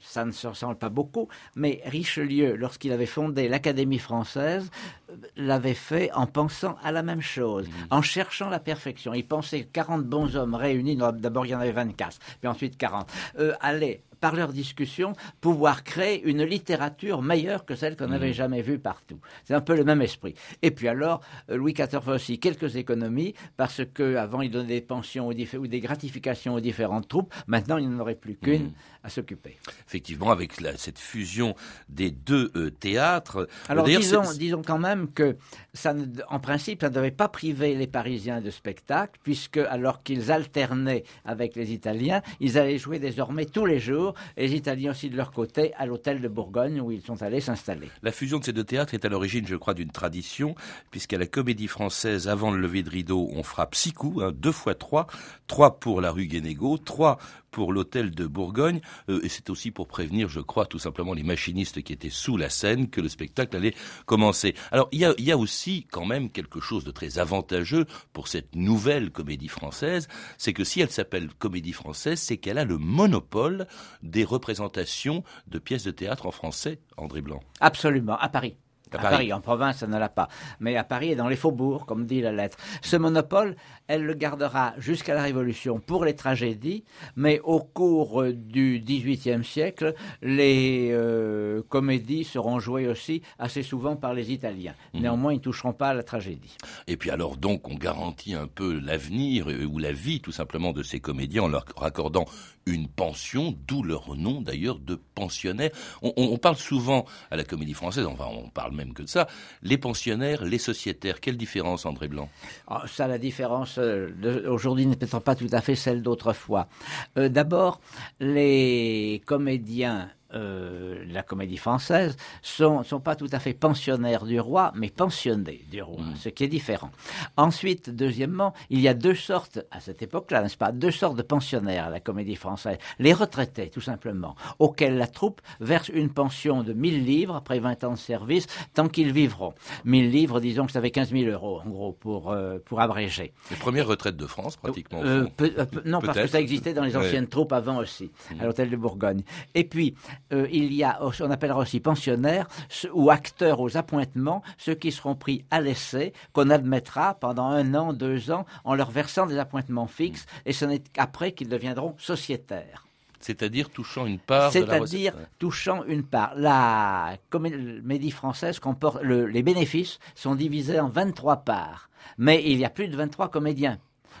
ça 0.00 0.24
ne 0.24 0.32
se 0.32 0.46
ressemble 0.46 0.76
pas 0.76 0.88
beaucoup, 0.88 1.28
mais 1.54 1.80
Richelieu, 1.84 2.56
lorsqu'il 2.56 2.92
avait 2.92 3.06
fondé 3.06 3.48
l'Académie 3.48 3.98
française, 3.98 4.70
euh, 5.10 5.14
l'avait 5.36 5.74
fait 5.74 6.10
en 6.12 6.26
pensant 6.26 6.76
à 6.82 6.90
la 6.90 7.02
même 7.02 7.20
chose, 7.20 7.68
mmh. 7.68 7.72
en 7.90 8.02
cherchant 8.02 8.48
la 8.48 8.58
perfection. 8.58 9.14
Il 9.14 9.26
pensait 9.26 9.64
40 9.72 10.04
bons 10.04 10.36
hommes 10.36 10.54
réunis, 10.54 10.96
d'abord 10.96 11.46
il 11.46 11.50
y 11.50 11.54
en 11.54 11.60
avait 11.60 11.72
24, 11.72 12.18
puis 12.40 12.48
ensuite 12.48 12.76
40, 12.76 13.08
euh, 13.38 13.54
allaient 13.60 14.02
par 14.20 14.34
leur 14.34 14.52
discussion, 14.52 15.12
pouvoir 15.40 15.84
créer 15.84 16.22
une 16.24 16.42
littérature 16.42 17.22
meilleure 17.22 17.64
que 17.64 17.74
celle 17.74 17.96
qu'on 17.96 18.08
n'avait 18.08 18.30
mmh. 18.30 18.34
jamais 18.34 18.62
vue 18.62 18.78
partout. 18.78 19.18
C'est 19.44 19.54
un 19.54 19.60
peu 19.60 19.76
le 19.76 19.84
même 19.84 20.02
esprit. 20.02 20.34
Et 20.62 20.70
puis 20.70 20.88
alors, 20.88 21.20
euh, 21.50 21.56
Louis 21.56 21.72
XIV 21.72 22.00
fait 22.02 22.10
aussi 22.10 22.38
quelques 22.38 22.76
économies, 22.76 23.34
parce 23.56 23.82
qu'avant, 23.94 24.42
il 24.42 24.50
donnait 24.50 24.66
des 24.66 24.80
pensions 24.80 25.28
ou 25.28 25.66
des 25.66 25.80
gratifications 25.80 26.54
aux 26.54 26.60
différentes 26.60 27.08
troupes. 27.08 27.32
Maintenant, 27.46 27.78
il 27.78 27.88
n'en 27.90 28.00
aurait 28.00 28.14
plus 28.14 28.36
qu'une 28.36 28.64
mmh. 28.64 28.72
À 29.08 29.10
s'occuper. 29.10 29.56
Effectivement, 29.86 30.30
avec 30.30 30.52
cette 30.76 30.98
fusion 30.98 31.54
des 31.88 32.10
deux 32.10 32.50
euh, 32.54 32.70
théâtres. 32.70 33.48
Alors, 33.68 33.86
disons, 33.86 34.22
disons, 34.38 34.62
quand 34.62 34.78
même 34.78 35.10
que, 35.12 35.36
ça 35.72 35.94
en 36.28 36.40
principe, 36.40 36.82
ça 36.82 36.90
ne 36.90 36.94
devait 36.94 37.10
pas 37.10 37.28
priver 37.28 37.74
les 37.74 37.86
Parisiens 37.86 38.40
de 38.40 38.50
spectacle, 38.50 39.18
puisque 39.22 39.56
alors 39.56 40.02
qu'ils 40.02 40.30
alternaient 40.30 41.04
avec 41.24 41.56
les 41.56 41.72
Italiens, 41.72 42.20
ils 42.40 42.58
allaient 42.58 42.78
jouer 42.78 42.98
désormais 42.98 43.46
tous 43.46 43.66
les 43.66 43.80
jours 43.80 44.14
et 44.36 44.46
les 44.46 44.54
Italiens 44.54 44.90
aussi 44.90 45.08
de 45.08 45.16
leur 45.16 45.32
côté 45.32 45.72
à 45.74 45.86
l'hôtel 45.86 46.20
de 46.20 46.28
Bourgogne 46.28 46.80
où 46.80 46.92
ils 46.92 47.02
sont 47.02 47.22
allés 47.22 47.40
s'installer. 47.40 47.88
La 48.02 48.12
fusion 48.12 48.38
de 48.38 48.44
ces 48.44 48.52
deux 48.52 48.64
théâtres 48.64 48.94
est 48.94 49.04
à 49.04 49.08
l'origine, 49.08 49.46
je 49.46 49.56
crois, 49.56 49.74
d'une 49.74 49.90
tradition, 49.90 50.54
puisqu'à 50.90 51.18
la 51.18 51.26
comédie 51.26 51.68
française, 51.68 52.28
avant 52.28 52.50
le 52.50 52.60
lever 52.60 52.82
de 52.82 52.90
rideau, 52.90 53.28
on 53.32 53.42
frappe 53.42 53.74
six 53.74 53.92
coups, 53.92 54.22
hein, 54.22 54.32
deux 54.34 54.52
fois 54.52 54.74
trois, 54.74 55.06
trois 55.46 55.80
pour 55.80 56.00
la 56.00 56.10
rue 56.10 56.26
Guénégaud, 56.26 56.78
trois 56.78 57.18
pour 57.50 57.72
l'hôtel 57.72 58.10
de 58.10 58.26
Bourgogne, 58.26 58.80
euh, 59.08 59.20
et 59.22 59.28
c'est 59.28 59.50
aussi 59.50 59.70
pour 59.70 59.88
prévenir, 59.88 60.28
je 60.28 60.40
crois, 60.40 60.66
tout 60.66 60.78
simplement 60.78 61.14
les 61.14 61.22
machinistes 61.22 61.82
qui 61.82 61.92
étaient 61.92 62.10
sous 62.10 62.36
la 62.36 62.50
scène 62.50 62.88
que 62.88 63.00
le 63.00 63.08
spectacle 63.08 63.56
allait 63.56 63.74
commencer. 64.06 64.54
Alors 64.70 64.88
il 64.92 65.00
y 65.00 65.04
a, 65.04 65.14
y 65.18 65.32
a 65.32 65.38
aussi 65.38 65.86
quand 65.90 66.04
même 66.04 66.30
quelque 66.30 66.60
chose 66.60 66.84
de 66.84 66.90
très 66.90 67.18
avantageux 67.18 67.86
pour 68.12 68.28
cette 68.28 68.54
nouvelle 68.54 69.10
comédie 69.10 69.48
française, 69.48 70.08
c'est 70.36 70.52
que 70.52 70.64
si 70.64 70.80
elle 70.80 70.90
s'appelle 70.90 71.28
comédie 71.38 71.72
française, 71.72 72.20
c'est 72.20 72.36
qu'elle 72.36 72.58
a 72.58 72.64
le 72.64 72.78
monopole 72.78 73.66
des 74.02 74.24
représentations 74.24 75.24
de 75.46 75.58
pièces 75.58 75.84
de 75.84 75.90
théâtre 75.90 76.26
en 76.26 76.30
français, 76.30 76.80
André 76.96 77.20
Blanc. 77.20 77.40
Absolument, 77.60 78.16
à 78.18 78.28
Paris. 78.28 78.56
À, 78.92 78.98
Paris. 78.98 79.32
en 79.32 79.40
province, 79.40 79.78
ça 79.78 79.86
ne 79.86 79.98
l'a 79.98 80.08
pas. 80.08 80.28
Mais 80.60 80.76
à 80.76 80.84
Paris 80.84 81.12
et 81.12 81.16
dans 81.16 81.28
les 81.28 81.36
faubourgs, 81.36 81.86
comme 81.86 82.06
dit 82.06 82.20
la 82.20 82.32
lettre. 82.32 82.58
Ce 82.82 82.96
monopole, 82.96 83.56
elle 83.86 84.04
le 84.04 84.14
gardera 84.14 84.74
jusqu'à 84.78 85.14
la 85.14 85.22
Révolution 85.22 85.80
pour 85.80 86.04
les 86.04 86.14
tragédies, 86.14 86.84
mais 87.16 87.40
au 87.44 87.60
cours 87.60 88.24
du 88.32 88.80
XVIIIe 88.80 89.44
siècle, 89.44 89.94
les 90.22 90.90
euh, 90.92 91.62
comédies 91.68 92.24
seront 92.24 92.58
jouées 92.58 92.88
aussi 92.88 93.22
assez 93.38 93.62
souvent 93.62 93.96
par 93.96 94.14
les 94.14 94.32
Italiens. 94.32 94.74
Mhm. 94.94 95.00
Néanmoins, 95.02 95.32
ils 95.32 95.36
ne 95.36 95.42
toucheront 95.42 95.72
pas 95.72 95.88
à 95.88 95.94
la 95.94 96.02
tragédie. 96.02 96.56
Et 96.86 96.96
puis 96.96 97.10
alors, 97.10 97.36
donc, 97.36 97.68
on 97.68 97.74
garantit 97.74 98.34
un 98.34 98.46
peu 98.46 98.78
l'avenir 98.78 99.48
euh, 99.50 99.64
ou 99.64 99.78
la 99.78 99.92
vie, 99.92 100.20
tout 100.20 100.32
simplement, 100.32 100.72
de 100.72 100.82
ces 100.82 101.00
comédiens 101.00 101.44
en 101.44 101.48
leur 101.48 101.64
raccordant 101.76 102.26
une 102.68 102.88
pension, 102.88 103.56
d'où 103.66 103.82
leur 103.82 104.14
nom 104.16 104.40
d'ailleurs 104.40 104.78
de 104.78 105.00
pensionnaire. 105.14 105.70
On, 106.02 106.36
parle 106.38 106.56
souvent 106.56 107.04
à 107.30 107.36
la 107.36 107.44
comédie 107.44 107.74
française, 107.74 108.06
enfin 108.06 108.26
on 108.30 108.48
parle 108.48 108.74
même 108.74 108.92
que 108.92 109.02
de 109.02 109.08
ça, 109.08 109.26
les 109.62 109.78
pensionnaires, 109.78 110.44
les 110.44 110.58
sociétaires. 110.58 111.20
Quelle 111.20 111.36
différence, 111.36 111.86
André 111.86 112.08
Blanc? 112.08 112.28
Ah, 112.66 112.84
Ça, 112.86 113.08
la 113.08 113.18
différence 113.18 113.78
euh, 113.78 114.10
aujourd'hui 114.48 114.86
n'est 114.86 114.96
peut-être 114.96 115.20
pas 115.20 115.34
tout 115.34 115.48
à 115.52 115.60
fait 115.60 115.74
celle 115.74 116.02
d'autrefois. 116.02 116.68
Euh, 117.16 117.28
d'abord, 117.28 117.80
les 118.20 119.22
comédiens 119.26 120.10
euh, 120.34 121.04
la 121.08 121.22
comédie 121.22 121.56
française 121.56 122.16
sont, 122.42 122.82
sont 122.82 123.00
pas 123.00 123.16
tout 123.16 123.28
à 123.32 123.38
fait 123.38 123.54
pensionnaires 123.54 124.24
du 124.24 124.38
roi, 124.40 124.72
mais 124.74 124.90
pensionnés 124.90 125.64
du 125.70 125.82
roi, 125.82 126.02
Mm. 126.02 126.16
ce 126.16 126.28
qui 126.28 126.44
est 126.44 126.48
différent. 126.48 126.90
Ensuite, 127.36 127.90
deuxièmement, 127.90 128.52
il 128.70 128.80
y 128.80 128.88
a 128.88 128.94
deux 128.94 129.14
sortes, 129.14 129.60
à 129.70 129.80
cette 129.80 130.02
époque-là, 130.02 130.42
n'est-ce 130.42 130.56
pas, 130.56 130.72
deux 130.72 130.90
sortes 130.90 131.16
de 131.16 131.22
pensionnaires 131.22 131.86
à 131.86 131.90
la 131.90 132.00
comédie 132.00 132.36
française. 132.36 132.78
Les 132.98 133.12
retraités, 133.12 133.70
tout 133.70 133.80
simplement, 133.80 134.34
auxquels 134.58 134.96
la 134.96 135.06
troupe 135.06 135.40
verse 135.60 135.88
une 135.88 136.10
pension 136.10 136.62
de 136.62 136.72
1000 136.72 137.04
livres 137.04 137.34
après 137.36 137.58
20 137.58 137.84
ans 137.84 137.92
de 137.92 137.98
service, 137.98 138.46
tant 138.74 138.88
qu'ils 138.88 139.12
vivront. 139.12 139.54
1000 139.84 140.10
livres, 140.10 140.40
disons 140.40 140.66
que 140.66 140.72
ça 140.72 140.80
fait 140.80 140.90
15 140.90 141.10
000 141.10 141.30
euros, 141.30 141.60
en 141.64 141.68
gros, 141.68 141.92
pour, 141.92 142.30
euh, 142.32 142.58
pour 142.64 142.80
abréger. 142.80 143.32
Les 143.50 143.56
premières 143.56 143.86
retraites 143.86 144.16
de 144.16 144.26
France, 144.26 144.56
pratiquement. 144.56 145.00
Euh, 145.02 145.26
peu- 145.36 145.52
euh, 145.58 145.64
non, 145.84 146.00
parce 146.00 146.18
que 146.18 146.26
ça 146.26 146.40
existait 146.40 146.74
dans 146.74 146.84
les 146.84 146.96
Ouais. 146.96 147.06
anciennes 147.06 147.28
troupes 147.28 147.52
avant 147.52 147.78
aussi, 147.78 148.10
à 148.40 148.44
l'hôtel 148.44 148.70
de 148.70 148.76
Bourgogne. 148.76 149.22
Et 149.54 149.64
puis, 149.64 149.94
euh, 150.32 150.46
il 150.50 150.72
y 150.74 150.84
a, 150.84 150.98
on 151.20 151.30
appellera 151.30 151.58
aussi 151.60 151.80
pensionnaires 151.80 152.46
ou 152.92 153.10
acteurs 153.10 153.60
aux 153.60 153.76
appointements, 153.76 154.42
ceux 154.58 154.74
qui 154.74 154.92
seront 154.92 155.14
pris 155.14 155.44
à 155.50 155.60
l'essai, 155.60 156.12
qu'on 156.32 156.50
admettra 156.50 157.14
pendant 157.14 157.46
un 157.46 157.74
an, 157.74 157.92
deux 157.92 158.30
ans, 158.30 158.46
en 158.64 158.74
leur 158.74 158.90
versant 158.90 159.26
des 159.26 159.38
appointements 159.38 159.86
fixes, 159.86 160.26
et 160.46 160.52
ce 160.52 160.64
n'est 160.64 160.80
qu'après 160.80 161.32
qu'ils 161.32 161.48
deviendront 161.48 161.94
sociétaires. 161.98 162.84
C'est-à-dire 163.20 163.68
touchant 163.70 164.06
une 164.06 164.20
part 164.20 164.44
la. 164.44 164.50
C'est-à-dire 164.50 165.12
touchant 165.40 165.82
une 165.88 166.04
part. 166.04 166.34
La 166.36 167.16
comédie 167.30 168.12
française 168.12 168.60
comporte 168.60 169.02
le- 169.02 169.26
les 169.26 169.42
bénéfices 169.42 169.98
sont 170.14 170.36
divisés 170.36 170.78
en 170.78 170.88
23 170.88 171.38
parts, 171.38 171.90
mais 172.16 172.42
il 172.44 172.58
y 172.58 172.64
a 172.64 172.70
plus 172.70 172.86
de 172.88 172.96
23 172.96 173.28
comédiens 173.28 173.78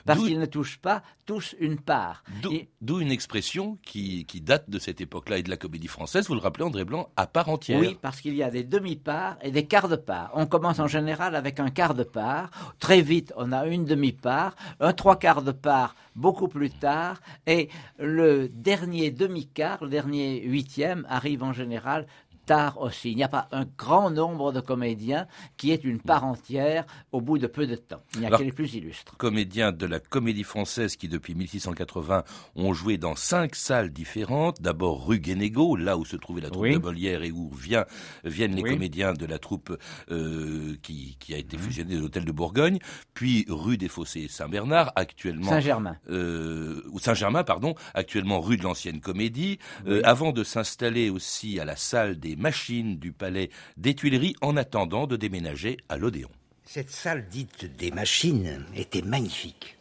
parce 0.08 0.24
qu'ils 0.26 0.38
ne 0.40 0.46
touchent 0.46 0.78
pas 0.78 1.02
tous 1.26 1.54
une 1.60 1.78
part. 1.78 2.24
D'où 2.42 2.52
Et- 2.52 2.68
d'où 2.80 3.00
une 3.00 3.10
expression 3.12 3.78
qui, 3.82 4.24
qui 4.24 4.40
date 4.40 4.68
de 4.68 4.78
cette 4.78 5.00
époque-là 5.00 5.38
et 5.38 5.42
de 5.42 5.50
la 5.50 5.56
comédie 5.56 5.86
française, 5.88 6.26
vous 6.28 6.34
le 6.34 6.40
rappelez, 6.40 6.64
André 6.64 6.84
Blanc, 6.84 7.10
à 7.16 7.26
part 7.26 7.48
entière. 7.48 7.78
Oui, 7.80 7.96
parce 8.00 8.20
qu'il 8.20 8.34
y 8.34 8.42
a 8.42 8.50
des 8.50 8.64
demi-parts 8.64 9.36
et 9.42 9.50
des 9.50 9.66
quarts 9.66 9.88
de 9.88 9.96
part. 9.96 10.30
On 10.34 10.46
commence 10.46 10.78
en 10.80 10.86
général 10.88 11.34
avec 11.36 11.60
un 11.60 11.70
quart 11.70 11.94
de 11.94 12.02
part. 12.04 12.50
Très 12.78 13.02
vite, 13.02 13.32
on 13.36 13.52
a 13.52 13.66
une 13.66 13.84
demi-part, 13.84 14.54
un 14.80 14.92
trois 14.92 15.18
quarts 15.18 15.42
de 15.42 15.52
part 15.52 15.94
beaucoup 16.16 16.48
plus 16.48 16.70
tard. 16.70 17.20
Et 17.46 17.68
le 17.98 18.48
dernier 18.48 19.10
demi-quart, 19.10 19.84
le 19.84 19.90
dernier 19.90 20.42
huitième, 20.42 21.06
arrive 21.08 21.42
en 21.44 21.52
général 21.52 22.06
tard 22.48 22.80
aussi. 22.80 23.10
Il 23.12 23.16
n'y 23.16 23.22
a 23.24 23.28
pas 23.28 23.46
un 23.52 23.66
grand 23.76 24.10
nombre 24.10 24.52
de 24.52 24.60
comédiens 24.60 25.26
qui 25.56 25.70
est 25.70 25.84
une 25.84 26.00
part 26.00 26.24
entière 26.24 26.84
au 27.12 27.20
bout 27.20 27.38
de 27.38 27.46
peu 27.46 27.66
de 27.66 27.76
temps. 27.76 28.02
Il 28.14 28.20
n'y 28.20 28.26
a 28.26 28.30
que 28.36 28.42
les 28.42 28.52
plus 28.52 28.74
illustres. 28.74 29.16
Comédiens 29.18 29.70
de 29.72 29.86
la 29.86 30.00
comédie 30.00 30.42
française 30.44 30.96
qui, 30.96 31.08
depuis 31.08 31.34
1680, 31.34 32.24
ont 32.56 32.72
joué 32.72 32.96
dans 32.98 33.14
cinq 33.16 33.54
salles 33.54 33.90
différentes. 33.90 34.60
D'abord 34.62 35.06
rue 35.06 35.20
Guénégaud, 35.20 35.76
là 35.76 35.96
où 35.98 36.04
se 36.04 36.16
trouvait 36.16 36.40
la 36.40 36.50
troupe 36.50 36.62
Oui. 36.62 36.72
de 36.74 36.78
Molière 36.78 37.22
et 37.22 37.30
où 37.30 37.50
vient, 37.50 37.84
viennent 38.24 38.54
les 38.54 38.62
Oui. 38.62 38.70
Mhm. 38.70 38.76
comédiens 38.76 39.12
de 39.12 39.26
la 39.26 39.38
troupe 39.38 39.76
euh, 40.10 40.74
qui, 40.82 41.16
qui 41.20 41.34
a 41.34 41.38
été 41.38 41.58
fusionnée 41.58 41.94
de 41.96 42.00
l'hôtel 42.00 42.24
de 42.24 42.32
Bourgogne. 42.32 42.78
Puis 43.14 43.44
rue 43.48 43.76
des 43.76 43.88
Fossés 43.88 44.26
Saint-Bernard, 44.28 44.92
actuellement 44.96 45.50
Saint-Germain. 45.50 45.96
euh, 46.10 46.82
ou 46.90 46.98
Saint-Germain, 46.98 47.44
pardon, 47.44 47.74
actuellement 47.94 48.40
rue 48.40 48.56
de 48.56 48.62
l'Ancienne 48.62 49.00
Comédie, 49.00 49.58
euh, 49.86 50.00
avant 50.04 50.32
de 50.32 50.42
s'installer 50.44 51.10
aussi 51.10 51.60
à 51.60 51.64
la 51.64 51.76
salle 51.76 52.18
des 52.18 52.36
machines 52.38 52.98
du 52.98 53.12
Palais 53.12 53.50
des 53.76 53.94
Tuileries, 53.94 54.36
en 54.40 54.56
attendant 54.56 55.06
de 55.06 55.16
déménager 55.16 55.76
à 55.88 55.98
l'Odéon. 55.98 56.30
Cette 56.64 56.90
salle 56.90 57.28
dite 57.28 57.76
des 57.76 57.90
machines 57.90 58.64
était 58.74 59.02
magnifique. 59.02 59.76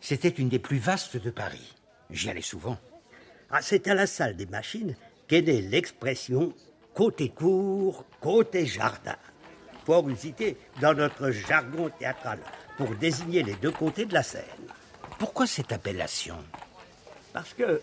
C'était 0.00 0.28
une 0.28 0.48
des 0.48 0.58
plus 0.58 0.78
vastes 0.78 1.16
de 1.16 1.30
Paris. 1.30 1.74
J'y 2.10 2.30
allais 2.30 2.42
souvent. 2.42 2.78
Ah, 3.50 3.62
c'est 3.62 3.86
à 3.88 3.94
la 3.94 4.06
salle 4.06 4.36
des 4.36 4.46
machines 4.46 4.94
qu'est 5.28 5.42
née 5.42 5.62
l'expression 5.62 6.54
côté 6.94 7.28
cour, 7.28 8.04
côté 8.20 8.66
jardin. 8.66 9.16
Fort 9.84 10.08
usité 10.08 10.56
dans 10.80 10.94
notre 10.94 11.30
jargon 11.30 11.90
théâtral 11.98 12.38
pour 12.76 12.94
désigner 12.96 13.42
les 13.42 13.54
deux 13.54 13.70
côtés 13.70 14.04
de 14.04 14.14
la 14.14 14.22
scène. 14.22 14.42
Pourquoi 15.18 15.46
cette 15.46 15.72
appellation? 15.72 16.36
Parce 17.32 17.54
que 17.54 17.80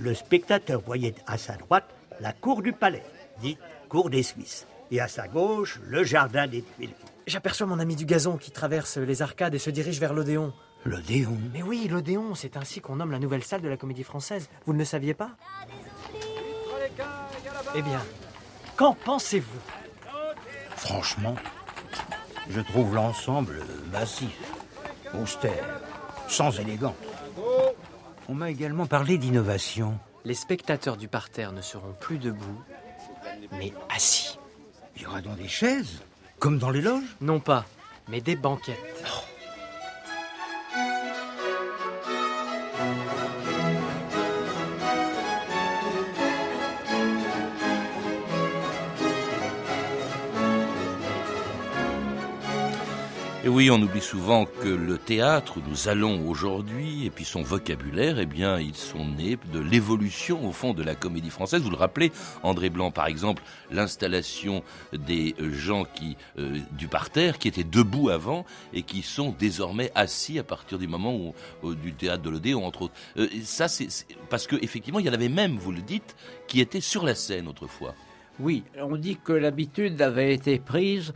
le 0.00 0.14
spectateur 0.14 0.80
voyait 0.80 1.14
à 1.26 1.38
sa 1.38 1.56
droite 1.56 1.88
la 2.20 2.32
cour 2.32 2.62
du 2.62 2.72
palais, 2.72 3.02
dite 3.40 3.58
cour 3.88 4.10
des 4.10 4.22
Suisses, 4.22 4.66
et 4.90 5.00
à 5.00 5.08
sa 5.08 5.28
gauche 5.28 5.80
le 5.86 6.04
jardin 6.04 6.46
des 6.46 6.62
Tuileries. 6.62 6.94
J'aperçois 7.26 7.66
mon 7.66 7.78
ami 7.78 7.94
du 7.96 8.04
gazon 8.04 8.36
qui 8.36 8.50
traverse 8.50 8.96
les 8.96 9.22
arcades 9.22 9.54
et 9.54 9.58
se 9.58 9.70
dirige 9.70 10.00
vers 10.00 10.12
l'Odéon. 10.12 10.52
L'Odéon 10.84 11.38
Mais 11.52 11.62
oui, 11.62 11.86
l'Odéon, 11.88 12.34
c'est 12.34 12.56
ainsi 12.56 12.80
qu'on 12.80 12.96
nomme 12.96 13.12
la 13.12 13.20
nouvelle 13.20 13.44
salle 13.44 13.60
de 13.60 13.68
la 13.68 13.76
comédie 13.76 14.02
française. 14.02 14.48
Vous 14.66 14.72
ne 14.72 14.78
le 14.78 14.84
saviez 14.84 15.14
pas? 15.14 15.30
Eh 17.74 17.82
bien, 17.82 18.02
qu'en 18.76 18.94
pensez-vous? 18.94 19.60
Franchement, 20.76 21.36
je 22.50 22.60
trouve 22.60 22.94
l'ensemble 22.94 23.60
massif, 23.92 24.36
austère, 25.14 25.80
sans 26.28 26.58
élégance. 26.58 26.96
On 28.28 28.34
m'a 28.34 28.50
également 28.50 28.86
parlé 28.86 29.16
d'innovation. 29.18 29.98
Les 30.24 30.34
spectateurs 30.34 30.96
du 30.96 31.08
parterre 31.08 31.52
ne 31.52 31.62
seront 31.62 31.94
plus 32.00 32.18
debout, 32.18 32.62
mais 33.50 33.72
assis. 33.88 34.38
Il 34.96 35.02
y 35.02 35.06
aura 35.06 35.20
donc 35.20 35.36
des 35.36 35.48
chaises, 35.48 36.02
comme 36.38 36.58
dans 36.58 36.70
les 36.70 36.80
loges? 36.80 37.16
Non 37.20 37.40
pas, 37.40 37.64
mais 38.08 38.20
des 38.20 38.36
banquettes. 38.36 39.04
Et 53.44 53.48
oui, 53.48 53.72
on 53.72 53.82
oublie 53.82 54.00
souvent 54.00 54.44
que 54.44 54.68
le 54.68 54.98
théâtre 54.98 55.56
où 55.56 55.68
nous 55.68 55.88
allons 55.88 56.28
aujourd'hui, 56.28 57.06
et 57.06 57.10
puis 57.10 57.24
son 57.24 57.42
vocabulaire, 57.42 58.20
eh 58.20 58.26
bien, 58.26 58.60
ils 58.60 58.76
sont 58.76 59.04
nés 59.04 59.36
de 59.52 59.58
l'évolution, 59.58 60.46
au 60.48 60.52
fond, 60.52 60.74
de 60.74 60.84
la 60.84 60.94
comédie 60.94 61.28
française. 61.30 61.60
Vous 61.60 61.70
le 61.70 61.76
rappelez, 61.76 62.12
André 62.44 62.70
Blanc, 62.70 62.92
par 62.92 63.06
exemple, 63.08 63.42
l'installation 63.72 64.62
des 64.92 65.34
gens 65.40 65.82
qui, 65.84 66.16
euh, 66.38 66.56
du 66.78 66.86
parterre, 66.86 67.38
qui 67.40 67.48
étaient 67.48 67.64
debout 67.64 68.10
avant, 68.10 68.46
et 68.72 68.84
qui 68.84 69.02
sont 69.02 69.34
désormais 69.36 69.90
assis 69.96 70.38
à 70.38 70.44
partir 70.44 70.78
du 70.78 70.86
moment 70.86 71.16
où, 71.64 71.74
du 71.74 71.94
théâtre 71.94 72.22
de 72.22 72.30
l'Odéon, 72.30 72.64
entre 72.64 72.82
autres. 72.82 72.94
Euh, 73.16 73.26
ça, 73.42 73.66
c'est, 73.66 73.88
parce 74.30 74.46
que, 74.46 74.54
effectivement, 74.62 75.00
il 75.00 75.06
y 75.06 75.10
en 75.10 75.14
avait 75.14 75.28
même, 75.28 75.56
vous 75.56 75.72
le 75.72 75.82
dites, 75.82 76.14
qui 76.46 76.60
étaient 76.60 76.80
sur 76.80 77.04
la 77.04 77.16
scène 77.16 77.48
autrefois. 77.48 77.96
Oui, 78.38 78.62
on 78.80 78.96
dit 78.96 79.16
que 79.16 79.32
l'habitude 79.32 80.00
avait 80.00 80.32
été 80.32 80.60
prise 80.60 81.12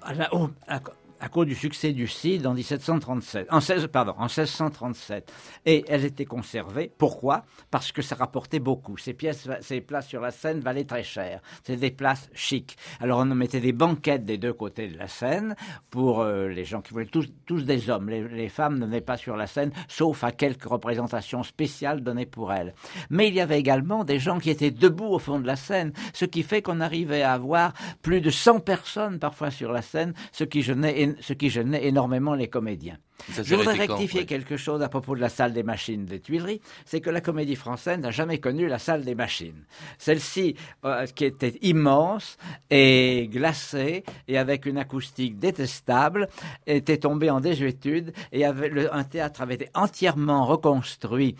à, 0.00 0.14
la- 0.14 0.30
à- 0.68 0.80
à 1.20 1.28
cause 1.28 1.46
du 1.46 1.54
succès 1.54 1.92
du 1.92 2.06
Cid 2.06 2.46
en 2.46 2.54
1737, 2.54 3.48
en 3.50 3.60
16, 3.60 3.88
pardon, 3.88 4.14
en 4.18 4.24
1637, 4.24 5.32
et 5.64 5.84
elle 5.88 6.04
était 6.04 6.24
conservée. 6.24 6.92
Pourquoi? 6.96 7.44
Parce 7.70 7.92
que 7.92 8.02
ça 8.02 8.14
rapportait 8.14 8.58
beaucoup. 8.58 8.96
Ces 8.96 9.14
pièces, 9.14 9.48
ces 9.60 9.80
places 9.80 10.08
sur 10.08 10.20
la 10.20 10.30
scène 10.30 10.60
valaient 10.60 10.84
très 10.84 11.02
cher. 11.02 11.40
C'était 11.58 11.76
des 11.76 11.90
places 11.90 12.30
chics. 12.34 12.76
Alors 13.00 13.20
on 13.20 13.24
mettait 13.26 13.60
des 13.60 13.72
banquettes 13.72 14.24
des 14.24 14.38
deux 14.38 14.52
côtés 14.52 14.88
de 14.88 14.98
la 14.98 15.08
scène 15.08 15.56
pour 15.90 16.20
euh, 16.20 16.48
les 16.48 16.64
gens 16.64 16.80
qui 16.80 16.92
voulaient 16.92 17.06
tous, 17.06 17.28
tous 17.46 17.64
des 17.64 17.90
hommes. 17.90 18.08
Les, 18.08 18.26
les 18.28 18.48
femmes 18.48 18.78
ne 18.78 18.86
venaient 18.86 19.00
pas 19.00 19.16
sur 19.16 19.36
la 19.36 19.46
scène, 19.46 19.72
sauf 19.88 20.24
à 20.24 20.32
quelques 20.32 20.64
représentations 20.64 21.42
spéciales 21.42 22.02
données 22.02 22.26
pour 22.26 22.52
elles. 22.52 22.74
Mais 23.10 23.28
il 23.28 23.34
y 23.34 23.40
avait 23.40 23.58
également 23.58 24.04
des 24.04 24.18
gens 24.18 24.38
qui 24.38 24.50
étaient 24.50 24.70
debout 24.70 25.06
au 25.06 25.18
fond 25.18 25.40
de 25.40 25.46
la 25.46 25.56
scène, 25.56 25.92
ce 26.12 26.24
qui 26.24 26.42
fait 26.42 26.62
qu'on 26.62 26.80
arrivait 26.80 27.22
à 27.22 27.32
avoir 27.32 27.72
plus 28.02 28.20
de 28.20 28.30
100 28.30 28.60
personnes 28.60 29.18
parfois 29.18 29.50
sur 29.50 29.72
la 29.72 29.82
scène, 29.82 30.14
ce 30.32 30.44
qui 30.44 30.62
gênait, 30.62 31.05
ce 31.20 31.32
qui 31.32 31.50
gênait 31.50 31.86
énormément 31.86 32.34
les 32.34 32.48
comédiens. 32.48 32.98
Ça 33.32 33.42
Je 33.42 33.54
voudrais 33.54 33.86
quand, 33.86 33.94
rectifier 33.96 34.20
ouais. 34.20 34.26
quelque 34.26 34.56
chose 34.56 34.82
à 34.82 34.88
propos 34.88 35.14
de 35.16 35.20
la 35.20 35.28
salle 35.28 35.52
des 35.52 35.62
machines 35.62 36.04
des 36.04 36.20
Tuileries, 36.20 36.60
c'est 36.84 37.00
que 37.00 37.10
la 37.10 37.20
comédie 37.20 37.56
française 37.56 37.98
n'a 37.98 38.10
jamais 38.10 38.38
connu 38.38 38.66
la 38.68 38.78
salle 38.78 39.04
des 39.04 39.14
machines. 39.14 39.64
Celle-ci, 39.98 40.54
euh, 40.84 41.06
qui 41.06 41.24
était 41.24 41.58
immense 41.62 42.36
et 42.70 43.28
glacée 43.32 44.04
et 44.28 44.38
avec 44.38 44.66
une 44.66 44.78
acoustique 44.78 45.38
détestable, 45.38 46.28
était 46.66 46.98
tombée 46.98 47.30
en 47.30 47.40
désuétude 47.40 48.12
et 48.32 48.44
avait, 48.44 48.68
le- 48.68 48.94
un 48.94 49.04
théâtre 49.04 49.40
avait 49.42 49.54
été 49.54 49.68
entièrement 49.74 50.44
reconstruit 50.46 51.36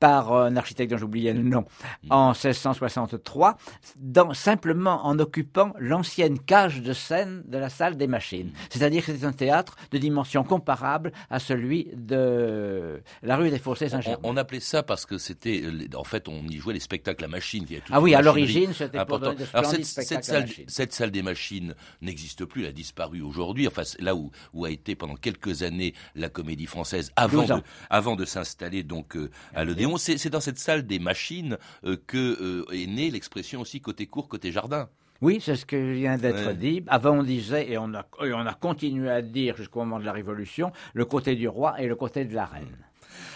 par 0.00 0.32
un 0.32 0.56
architecte 0.56 0.92
dont 0.92 0.98
j'oubliais 0.98 1.32
le 1.32 1.42
nom 1.42 1.64
en 2.10 2.28
1663, 2.32 3.56
dans, 3.96 4.32
simplement 4.34 5.04
en 5.06 5.18
occupant 5.18 5.72
l'ancienne 5.78 6.38
cage 6.38 6.82
de 6.82 6.92
scène 6.92 7.42
de 7.46 7.58
la 7.58 7.68
salle 7.68 7.96
des 7.96 8.06
machines. 8.06 8.52
C'est-à-dire 8.70 9.04
que 9.04 9.12
c'était 9.12 9.24
un 9.26 9.32
théâtre 9.32 9.76
de 9.90 9.98
dimension 9.98 10.44
comparable 10.44 11.12
à 11.30 11.38
celui 11.38 11.88
de 11.94 13.00
la 13.22 13.36
rue 13.36 13.50
des 13.50 13.58
Fossés 13.58 13.88
Saint-Germain. 13.88 14.20
On, 14.22 14.36
appelait 14.36 14.60
ça 14.60 14.82
parce 14.82 15.06
que 15.06 15.18
c'était, 15.18 15.62
en 15.94 16.04
fait, 16.04 16.28
on 16.28 16.46
y 16.48 16.56
jouait 16.58 16.74
les 16.74 16.80
spectacles 16.80 17.24
à 17.24 17.28
machine. 17.28 17.66
ah 17.90 18.00
oui, 18.00 18.14
à 18.14 18.22
l'origine, 18.22 18.72
c'était 18.72 19.04
pour 19.04 19.18
donner 19.18 19.36
de 19.36 19.44
Alors 19.52 19.70
cette, 19.70 19.84
cette, 19.84 20.24
salle, 20.24 20.46
cette 20.66 20.92
salle 20.92 21.10
des 21.10 21.22
machines 21.22 21.74
n'existe 22.02 22.44
plus, 22.44 22.62
elle 22.62 22.68
a 22.68 22.72
disparu 22.72 23.20
aujourd'hui. 23.20 23.66
Enfin, 23.66 23.82
là 23.98 24.14
où, 24.14 24.30
où 24.52 24.64
a 24.64 24.70
été 24.70 24.94
pendant 24.94 25.16
quelques 25.16 25.62
années 25.62 25.94
la 26.14 26.28
Comédie 26.28 26.66
Française 26.66 27.12
avant 27.16 27.44
de, 27.44 27.62
avant 27.90 28.16
de 28.16 28.24
s'installer 28.24 28.82
donc 28.82 29.16
euh, 29.16 29.30
à 29.54 29.64
l'Odéon. 29.64 29.96
C'est 29.96 30.30
dans 30.30 30.40
cette 30.40 30.58
salle 30.58 30.86
des 30.86 30.98
machines 30.98 31.58
euh, 31.84 31.96
que 32.06 32.16
euh, 32.16 32.74
est 32.74 32.86
née 32.86 33.10
l'expression 33.10 33.60
aussi 33.60 33.80
côté 33.80 34.06
court, 34.06 34.28
côté 34.28 34.52
jardin. 34.52 34.88
Oui, 35.20 35.40
c'est 35.40 35.56
ce 35.56 35.66
que 35.66 35.76
vient 35.76 36.16
d'être 36.16 36.52
dit. 36.52 36.84
Avant, 36.86 37.18
on 37.18 37.22
disait, 37.22 37.70
et 37.70 37.78
on 37.78 37.92
a, 37.94 38.06
et 38.24 38.32
on 38.32 38.46
a 38.46 38.54
continué 38.54 39.10
à 39.10 39.20
dire 39.20 39.56
jusqu'au 39.56 39.80
moment 39.80 39.98
de 39.98 40.04
la 40.04 40.12
Révolution, 40.12 40.70
le 40.94 41.04
côté 41.04 41.34
du 41.34 41.48
roi 41.48 41.80
et 41.80 41.88
le 41.88 41.96
côté 41.96 42.24
de 42.24 42.34
la 42.34 42.44
reine. 42.44 42.76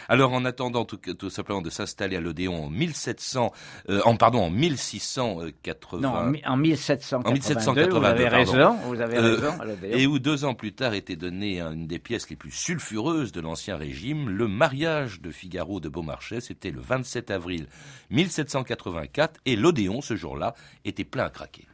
Alors, 0.09 0.33
en 0.33 0.45
attendant 0.45 0.85
tout, 0.85 1.31
simplement 1.31 1.63
de 1.63 1.71
s'installer 1.71 2.17
à 2.17 2.21
l'Odéon 2.21 2.65
en 2.65 2.71
1700, 2.71 3.53
euh, 3.89 4.01
en 4.05 4.17
pardon, 4.17 4.43
en 4.43 4.51
1680. 4.51 6.01
Non, 6.01 6.33
en 6.45 6.57
1782. 6.57 7.89
vous 7.89 8.05
avez 8.05 8.29
raison. 8.29 8.77
Vous 8.85 9.01
avez 9.01 9.17
euh, 9.17 9.37
raison. 9.37 9.59
et 9.85 10.07
où 10.07 10.19
deux 10.19 10.45
ans 10.45 10.55
plus 10.55 10.73
tard 10.73 10.95
était 10.95 11.17
donnée 11.17 11.61
une 11.61 11.87
des 11.87 11.99
pièces 11.99 12.31
les 12.31 12.37
plus 12.37 12.51
sulfureuses 12.51 13.33
de 13.33 13.41
l'ancien 13.41 13.77
régime, 13.77 14.29
le 14.29 14.49
mariage 14.49 15.21
de 15.21 15.31
Figaro 15.31 15.81
de 15.81 15.89
Beaumarchais. 15.89 16.41
C'était 16.41 16.71
le 16.71 16.81
27 16.81 17.31
avril 17.31 17.67
1784 18.11 19.41
et 19.47 19.57
l'Odéon 19.57 20.01
ce 20.01 20.15
jour-là 20.15 20.55
était 20.85 21.05
plein 21.05 21.25
à 21.25 21.31
craquer. 21.31 21.67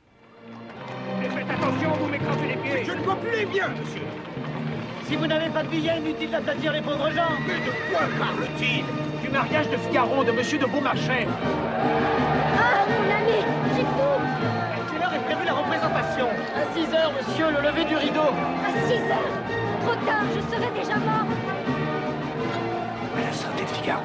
Faites 1.26 1.50
attention, 1.50 1.90
vous 2.00 2.08
m'écrasez 2.08 2.46
les 2.48 2.56
pieds. 2.56 2.84
Je 2.84 2.92
ne 2.92 3.00
vois 3.02 3.16
plus 3.16 3.32
les 3.36 3.46
biens, 3.46 3.68
monsieur. 3.68 4.02
Si 5.06 5.16
vous 5.16 5.26
n'avez 5.26 5.48
pas 5.48 5.62
de 5.62 5.68
billets, 5.68 5.98
inutile 5.98 6.30
d'applaudir 6.30 6.72
les 6.72 6.82
pauvres 6.82 7.10
gens. 7.10 7.32
Mais 7.46 7.54
de 7.54 7.72
quoi 7.90 8.00
parle-t-il? 8.18 8.84
Du 9.22 9.28
mariage 9.30 9.68
de 9.70 9.76
Figaro 9.76 10.22
de 10.22 10.32
Monsieur 10.32 10.58
de 10.58 10.66
Beaumarchais. 10.66 11.26
Ah, 11.26 12.84
mon 12.86 13.08
ami, 13.16 13.40
j'ai 13.74 13.82
tout. 13.82 14.18
À 14.76 14.92
quelle 14.92 15.02
heure 15.02 15.14
est 15.14 15.24
prévue 15.24 15.46
la 15.46 15.54
représentation? 15.54 16.26
À 16.54 16.74
6 16.74 16.94
heures, 16.94 17.12
monsieur, 17.16 17.46
le 17.50 17.60
lever 17.68 17.84
du 17.84 17.96
rideau. 17.96 18.20
À 18.20 18.70
6 18.86 18.94
heures 18.94 19.32
Trop 19.82 19.94
tard, 20.04 20.24
je 20.34 20.40
serai 20.54 20.70
déjà 20.78 20.96
mort. 20.98 21.26
À 23.16 23.20
la 23.20 23.32
santé 23.32 23.62
de 23.62 23.68
Figaro. 23.68 24.02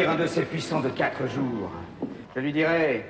Un 0.00 0.14
de 0.14 0.26
ces 0.26 0.42
puissants 0.42 0.80
de 0.80 0.88
quatre 0.88 1.26
jours. 1.28 1.70
Je 2.34 2.40
lui 2.40 2.52
dirais 2.52 3.04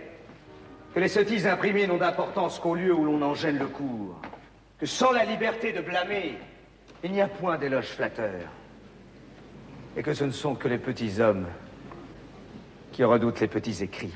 que 0.95 1.01
les 1.01 1.09
sottises 1.09 1.47
imprimées 1.47 1.87
n'ont 1.87 1.97
d'importance 1.97 2.59
qu'au 2.59 2.75
lieu 2.75 2.93
où 2.93 3.05
l'on 3.05 3.23
en 3.23 3.35
gêne 3.35 3.59
le 3.59 3.67
cours. 3.67 4.21
Que 4.79 4.87
sans 4.87 5.12
la 5.12 5.25
liberté 5.25 5.73
de 5.73 5.81
blâmer, 5.81 6.37
il 7.05 7.12
n'y 7.12 7.21
a 7.21 7.29
point 7.29 7.57
d'éloge 7.57 7.87
flatteur. 7.87 8.49
Et 9.97 10.03
que 10.03 10.12
ce 10.12 10.25
ne 10.25 10.33
sont 10.33 10.55
que 10.55 10.69
les 10.69 10.79
petits 10.79 11.21
hommes 11.21 11.47
qui 12.91 13.05
redoutent 13.05 13.41
les 13.41 13.49
petits 13.49 13.83
écrits. 13.83 14.12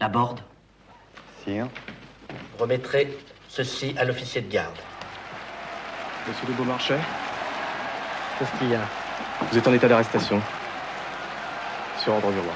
La 0.00 0.08
borde 0.08 0.40
Remettrez 2.58 3.16
ceci 3.48 3.94
à 3.96 4.04
l'officier 4.04 4.42
de 4.42 4.52
garde. 4.52 4.76
Monsieur 6.28 6.46
de 6.46 6.52
Beaumarchais 6.52 6.98
Qu'est-ce 8.38 8.58
qu'il 8.58 8.70
y 8.70 8.74
a? 8.74 8.82
Vous 9.50 9.56
êtes 9.56 9.66
en 9.66 9.72
état 9.72 9.88
d'arrestation. 9.88 10.42
Sur 12.02 12.14
ordre 12.14 12.30
du 12.32 12.38
roi. 12.38 12.54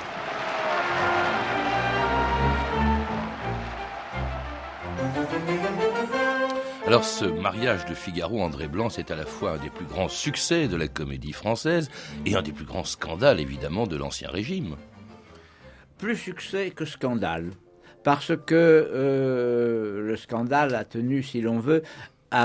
Alors 6.87 7.05
ce 7.05 7.25
mariage 7.25 7.87
de 7.87 7.95
Figaro 7.95 8.43
André 8.43 8.69
Blanc, 8.69 8.91
c'est 8.91 9.11
à 9.11 9.17
la 9.17 9.25
fois 9.25 9.53
un 9.53 9.59
des 9.59 9.71
plus 9.71 9.87
grands 9.87 10.09
succès 10.09 10.69
de 10.69 10.77
la 10.77 10.89
comédie 10.89 11.33
française 11.33 11.91
et 12.27 12.35
un 12.35 12.43
des 12.43 12.53
plus 12.53 12.65
grands 12.65 12.85
scandales 12.85 13.41
évidemment 13.41 13.87
de 13.87 13.97
l'ancien 13.97 14.29
régime. 14.29 14.77
Plus 15.99 16.17
succès 16.17 16.71
que 16.71 16.85
scandale 16.85 17.51
parce 18.03 18.33
que 18.37 18.55
euh, 18.55 20.07
le 20.07 20.17
scandale 20.17 20.75
a 20.75 20.85
tenu, 20.85 21.23
si 21.23 21.41
l'on 21.41 21.59
veut, 21.59 21.83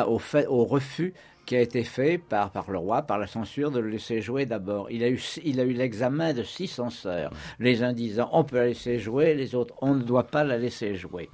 au, 0.07 0.19
fait, 0.19 0.45
au 0.47 0.65
refus 0.65 1.13
qui 1.47 1.55
a 1.55 1.61
été 1.61 1.83
fait 1.83 2.17
par, 2.17 2.51
par 2.51 2.69
le 2.69 2.77
roi, 2.77 3.01
par 3.01 3.17
la 3.17 3.25
censure, 3.25 3.71
de 3.71 3.79
le 3.79 3.89
laisser 3.89 4.21
jouer 4.21 4.45
d'abord. 4.45 4.91
Il 4.91 5.01
a 5.01 5.09
eu, 5.09 5.19
il 5.45 5.59
a 5.61 5.63
eu 5.63 5.71
l'examen 5.71 6.33
de 6.33 6.43
six 6.43 6.67
censeurs, 6.67 7.31
les 7.59 7.83
uns 7.83 7.93
disant 7.93 8.29
on 8.33 8.43
peut 8.43 8.57
la 8.57 8.67
laisser 8.67 8.99
jouer, 8.99 9.33
les 9.33 9.55
autres 9.55 9.73
on 9.81 9.95
ne 9.95 10.03
doit 10.03 10.27
pas 10.27 10.43
la 10.43 10.57
laisser 10.57 10.95
jouer. 10.95 11.29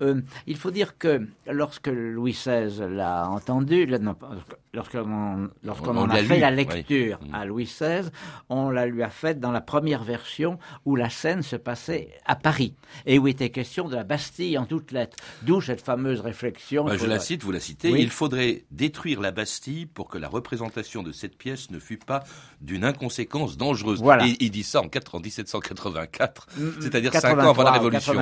Euh, 0.00 0.22
il 0.46 0.56
faut 0.56 0.70
dire 0.70 0.96
que 0.96 1.26
lorsque 1.46 1.88
Louis 1.88 2.32
XVI 2.32 2.88
l'a 2.88 3.28
entendu, 3.28 3.86
lorsqu'on 4.72 5.50
lorsqu'on 5.62 5.96
en 5.96 6.08
a 6.08 6.16
fait 6.16 6.40
la 6.40 6.50
lecture 6.50 7.20
à 7.34 7.44
Louis 7.44 7.64
XVI, 7.64 8.08
on 8.48 8.70
la 8.70 8.86
lui 8.86 9.02
a 9.02 9.10
faite 9.10 9.40
dans 9.40 9.52
la 9.52 9.60
première 9.60 10.04
version 10.04 10.58
où 10.86 10.96
la 10.96 11.10
scène 11.10 11.42
se 11.42 11.56
passait 11.56 12.08
à 12.24 12.34
Paris 12.34 12.74
et 13.04 13.18
où 13.18 13.28
était 13.28 13.50
question 13.50 13.88
de 13.88 13.96
la 13.96 14.04
Bastille 14.04 14.56
en 14.56 14.64
toutes 14.64 14.90
lettres. 14.90 15.18
D'où 15.42 15.60
cette 15.60 15.82
fameuse 15.82 16.20
réflexion. 16.20 16.88
je 16.88 17.06
la 17.06 17.18
cite, 17.18 17.44
vous 17.44 17.52
la 17.52 17.60
citez. 17.60 17.90
Il 17.90 18.08
faudrait 18.08 18.64
détruire 18.70 19.20
la 19.20 19.32
Bastille 19.32 19.49
pour 19.94 20.08
que 20.08 20.18
la 20.18 20.28
représentation 20.28 21.02
de 21.02 21.12
cette 21.12 21.36
pièce 21.36 21.70
ne 21.70 21.78
fût 21.78 21.98
pas 21.98 22.24
d'une 22.60 22.84
inconséquence 22.84 23.56
dangereuse. 23.56 24.02
Et 24.24 24.36
il 24.40 24.50
dit 24.50 24.62
ça 24.62 24.80
en, 24.80 24.84
1784, 25.20 26.46
mm, 26.56 26.62
mm, 26.62 26.72
c'est-à-dire 26.80 27.12
cinq 27.14 27.38
ans 27.38 27.50
avant 27.50 27.62
la 27.62 27.72
Révolution. 27.72 28.14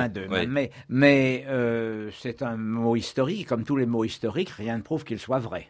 Mais, 0.47 0.71
mais 0.89 1.45
euh, 1.47 2.09
c'est 2.19 2.41
un 2.41 2.57
mot 2.57 2.95
historique, 2.95 3.47
comme 3.47 3.63
tous 3.63 3.75
les 3.75 3.85
mots 3.85 4.03
historiques, 4.03 4.49
rien 4.49 4.77
ne 4.77 4.81
prouve 4.81 5.03
qu'il 5.03 5.19
soit 5.19 5.39
vrai. 5.39 5.67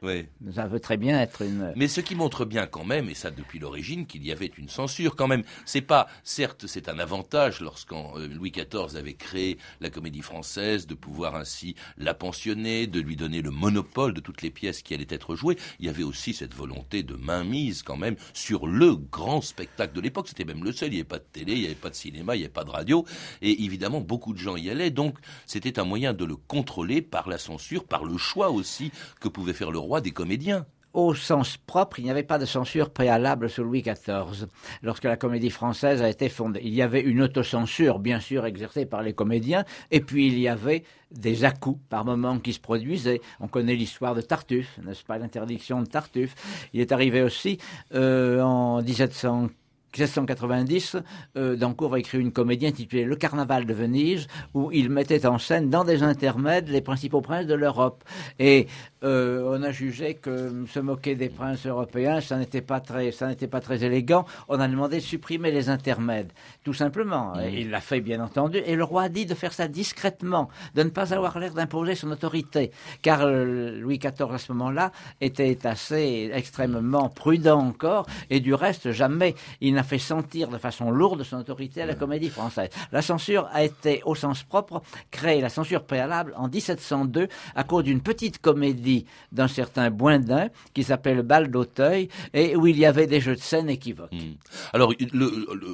Ça 0.53 0.67
veut 0.67 0.79
très 0.79 0.97
bien 0.97 1.19
être 1.19 1.41
une. 1.41 1.73
Mais 1.75 1.87
ce 1.87 2.01
qui 2.01 2.15
montre 2.15 2.45
bien 2.45 2.67
quand 2.67 2.85
même, 2.85 3.09
et 3.09 3.13
ça 3.13 3.31
depuis 3.31 3.59
l'origine, 3.59 4.05
qu'il 4.05 4.25
y 4.25 4.31
avait 4.31 4.51
une 4.57 4.69
censure 4.69 5.15
quand 5.15 5.27
même. 5.27 5.43
C'est 5.65 5.81
pas, 5.81 6.07
certes, 6.23 6.65
c'est 6.67 6.89
un 6.89 6.99
avantage 6.99 7.61
lorsqu'en 7.61 8.17
euh, 8.17 8.27
Louis 8.27 8.51
XIV 8.51 8.95
avait 8.95 9.13
créé 9.13 9.57
la 9.81 9.89
Comédie 9.89 10.21
Française 10.21 10.87
de 10.87 10.95
pouvoir 10.95 11.35
ainsi 11.35 11.75
la 11.97 12.13
pensionner, 12.13 12.87
de 12.87 12.99
lui 12.99 13.15
donner 13.15 13.41
le 13.41 13.51
monopole 13.51 14.13
de 14.13 14.19
toutes 14.19 14.41
les 14.41 14.51
pièces 14.51 14.81
qui 14.81 14.93
allaient 14.93 15.07
être 15.09 15.35
jouées 15.35 15.48
il 15.79 15.85
y 15.85 15.89
avait 15.89 16.03
aussi 16.03 16.33
cette 16.33 16.53
volonté 16.53 17.03
de 17.03 17.15
mainmise 17.15 17.83
quand 17.83 17.97
même 17.97 18.15
sur 18.33 18.67
le 18.67 18.95
grand 18.95 19.41
spectacle 19.41 19.93
de 19.93 20.01
l'époque. 20.01 20.27
C'était 20.27 20.45
même 20.45 20.63
le 20.63 20.71
seul. 20.71 20.89
Il 20.89 20.95
n'y 20.95 20.97
avait 20.97 21.07
pas 21.07 21.19
de 21.19 21.25
télé, 21.31 21.53
il 21.53 21.59
n'y 21.59 21.65
avait 21.65 21.75
pas 21.75 21.89
de 21.89 21.95
cinéma, 21.95 22.35
il 22.35 22.39
n'y 22.39 22.45
avait 22.45 22.53
pas 22.53 22.63
de 22.63 22.71
radio. 22.71 23.05
Et 23.41 23.63
évidemment, 23.63 24.01
beaucoup 24.01 24.33
de 24.33 24.39
gens 24.39 24.55
y 24.55 24.69
allaient. 24.69 24.91
Donc, 24.91 25.17
c'était 25.45 25.79
un 25.79 25.83
moyen 25.83 26.13
de 26.13 26.25
le 26.25 26.35
contrôler 26.35 27.01
par 27.01 27.29
la 27.29 27.37
censure, 27.37 27.85
par 27.85 28.03
le 28.03 28.17
choix 28.17 28.49
aussi 28.49 28.91
que 29.19 29.27
pouvait 29.27 29.53
faire 29.53 29.71
le 29.71 29.79
roi 29.79 30.01
des 30.01 30.11
comédiens 30.11 30.65
au 30.93 31.13
sens 31.13 31.57
propre, 31.57 31.99
il 31.99 32.05
n'y 32.05 32.11
avait 32.11 32.23
pas 32.23 32.39
de 32.39 32.45
censure 32.45 32.89
préalable 32.89 33.49
sous 33.49 33.63
Louis 33.63 33.81
XIV. 33.81 34.47
Lorsque 34.81 35.03
la 35.03 35.17
comédie 35.17 35.49
française 35.49 36.01
a 36.01 36.09
été 36.09 36.29
fondée, 36.29 36.61
il 36.63 36.73
y 36.73 36.81
avait 36.81 37.01
une 37.01 37.21
autocensure, 37.21 37.99
bien 37.99 38.19
sûr, 38.19 38.45
exercée 38.45 38.85
par 38.85 39.03
les 39.03 39.13
comédiens, 39.13 39.65
et 39.91 40.01
puis 40.01 40.27
il 40.27 40.39
y 40.39 40.47
avait 40.47 40.83
des 41.11 41.43
à-coups 41.43 41.79
par 41.89 42.05
moments 42.05 42.39
qui 42.39 42.53
se 42.53 42.59
produisaient. 42.59 43.21
On 43.39 43.47
connaît 43.47 43.75
l'histoire 43.75 44.15
de 44.15 44.21
Tartuffe, 44.21 44.79
n'est-ce 44.83 45.03
pas, 45.03 45.17
l'interdiction 45.17 45.81
de 45.81 45.87
Tartuffe. 45.87 46.35
Il 46.73 46.81
est 46.81 46.91
arrivé 46.91 47.21
aussi 47.21 47.57
euh, 47.93 48.41
en 48.41 48.81
1700 48.81 49.49
1790, 49.93 50.97
euh, 51.35 51.55
Dancourt 51.55 51.89
va 51.89 51.99
écrire 51.99 52.21
une 52.21 52.31
comédie 52.31 52.67
intitulée 52.67 53.05
Le 53.05 53.15
Carnaval 53.15 53.65
de 53.65 53.73
Venise, 53.73 54.27
où 54.53 54.71
il 54.71 54.89
mettait 54.89 55.25
en 55.25 55.37
scène 55.39 55.69
dans 55.69 55.83
des 55.83 56.03
intermèdes 56.03 56.69
les 56.69 56.81
principaux 56.81 57.21
princes 57.21 57.47
de 57.47 57.55
l'Europe. 57.55 58.03
Et 58.37 58.67
euh, 59.03 59.43
on 59.45 59.63
a 59.63 59.71
jugé 59.71 60.15
que 60.15 60.65
se 60.67 60.79
moquer 60.79 61.15
des 61.15 61.29
princes 61.29 61.65
européens, 61.65 62.19
ça 62.19 62.37
n'était 62.37 62.61
pas 62.61 62.79
très, 62.79 63.11
ça 63.11 63.27
n'était 63.27 63.47
pas 63.47 63.61
très 63.61 63.83
élégant. 63.83 64.25
On 64.49 64.59
a 64.59 64.67
demandé 64.67 64.97
de 64.97 65.01
supprimer 65.01 65.51
les 65.51 65.69
intermèdes, 65.69 66.31
tout 66.63 66.73
simplement. 66.73 67.33
Mmh. 67.35 67.41
il 67.53 67.69
l'a 67.69 67.81
fait, 67.81 68.01
bien 68.01 68.21
entendu. 68.21 68.57
Et 68.65 68.75
le 68.75 68.83
roi 68.83 69.03
a 69.03 69.09
dit 69.09 69.25
de 69.25 69.35
faire 69.35 69.53
ça 69.53 69.67
discrètement, 69.67 70.49
de 70.75 70.83
ne 70.83 70.89
pas 70.89 71.13
avoir 71.13 71.39
l'air 71.39 71.53
d'imposer 71.53 71.95
son 71.95 72.11
autorité, 72.11 72.71
car 73.01 73.21
euh, 73.21 73.79
Louis 73.79 73.99
XIV 73.99 74.31
à 74.31 74.37
ce 74.37 74.51
moment-là 74.51 74.91
était 75.21 75.65
assez 75.65 76.29
extrêmement 76.33 77.09
prudent 77.09 77.59
encore, 77.59 78.05
et 78.29 78.39
du 78.39 78.53
reste 78.53 78.91
jamais 78.91 79.35
il 79.61 79.77
a 79.77 79.83
fait 79.83 79.97
sentir 79.97 80.49
de 80.49 80.57
façon 80.57 80.91
lourde 80.91 81.23
son 81.23 81.37
autorité 81.37 81.81
à 81.81 81.85
la 81.85 81.95
comédie 81.95 82.29
française. 82.29 82.69
La 82.91 83.01
censure 83.01 83.47
a 83.53 83.63
été, 83.63 84.01
au 84.05 84.15
sens 84.15 84.43
propre, 84.43 84.81
créée, 85.11 85.41
la 85.41 85.49
censure 85.49 85.83
préalable, 85.83 86.33
en 86.35 86.47
1702, 86.49 87.27
à 87.55 87.63
cause 87.63 87.83
d'une 87.83 88.01
petite 88.01 88.39
comédie 88.39 88.88
comédie 88.89 89.05
d'un 89.31 89.47
certain 89.47 89.89
Boindin 89.89 90.49
qui 90.73 90.83
s'appelait 90.83 91.13
Le 91.13 91.21
bal 91.21 91.51
d'Auteuil 91.51 92.09
et 92.33 92.55
où 92.55 92.67
il 92.67 92.77
y 92.77 92.85
avait 92.85 93.07
des 93.07 93.21
jeux 93.21 93.35
de 93.35 93.41
scène 93.41 93.69
équivoques. 93.69 94.11
Hmm. 94.11 94.35
Alors, 94.73 94.93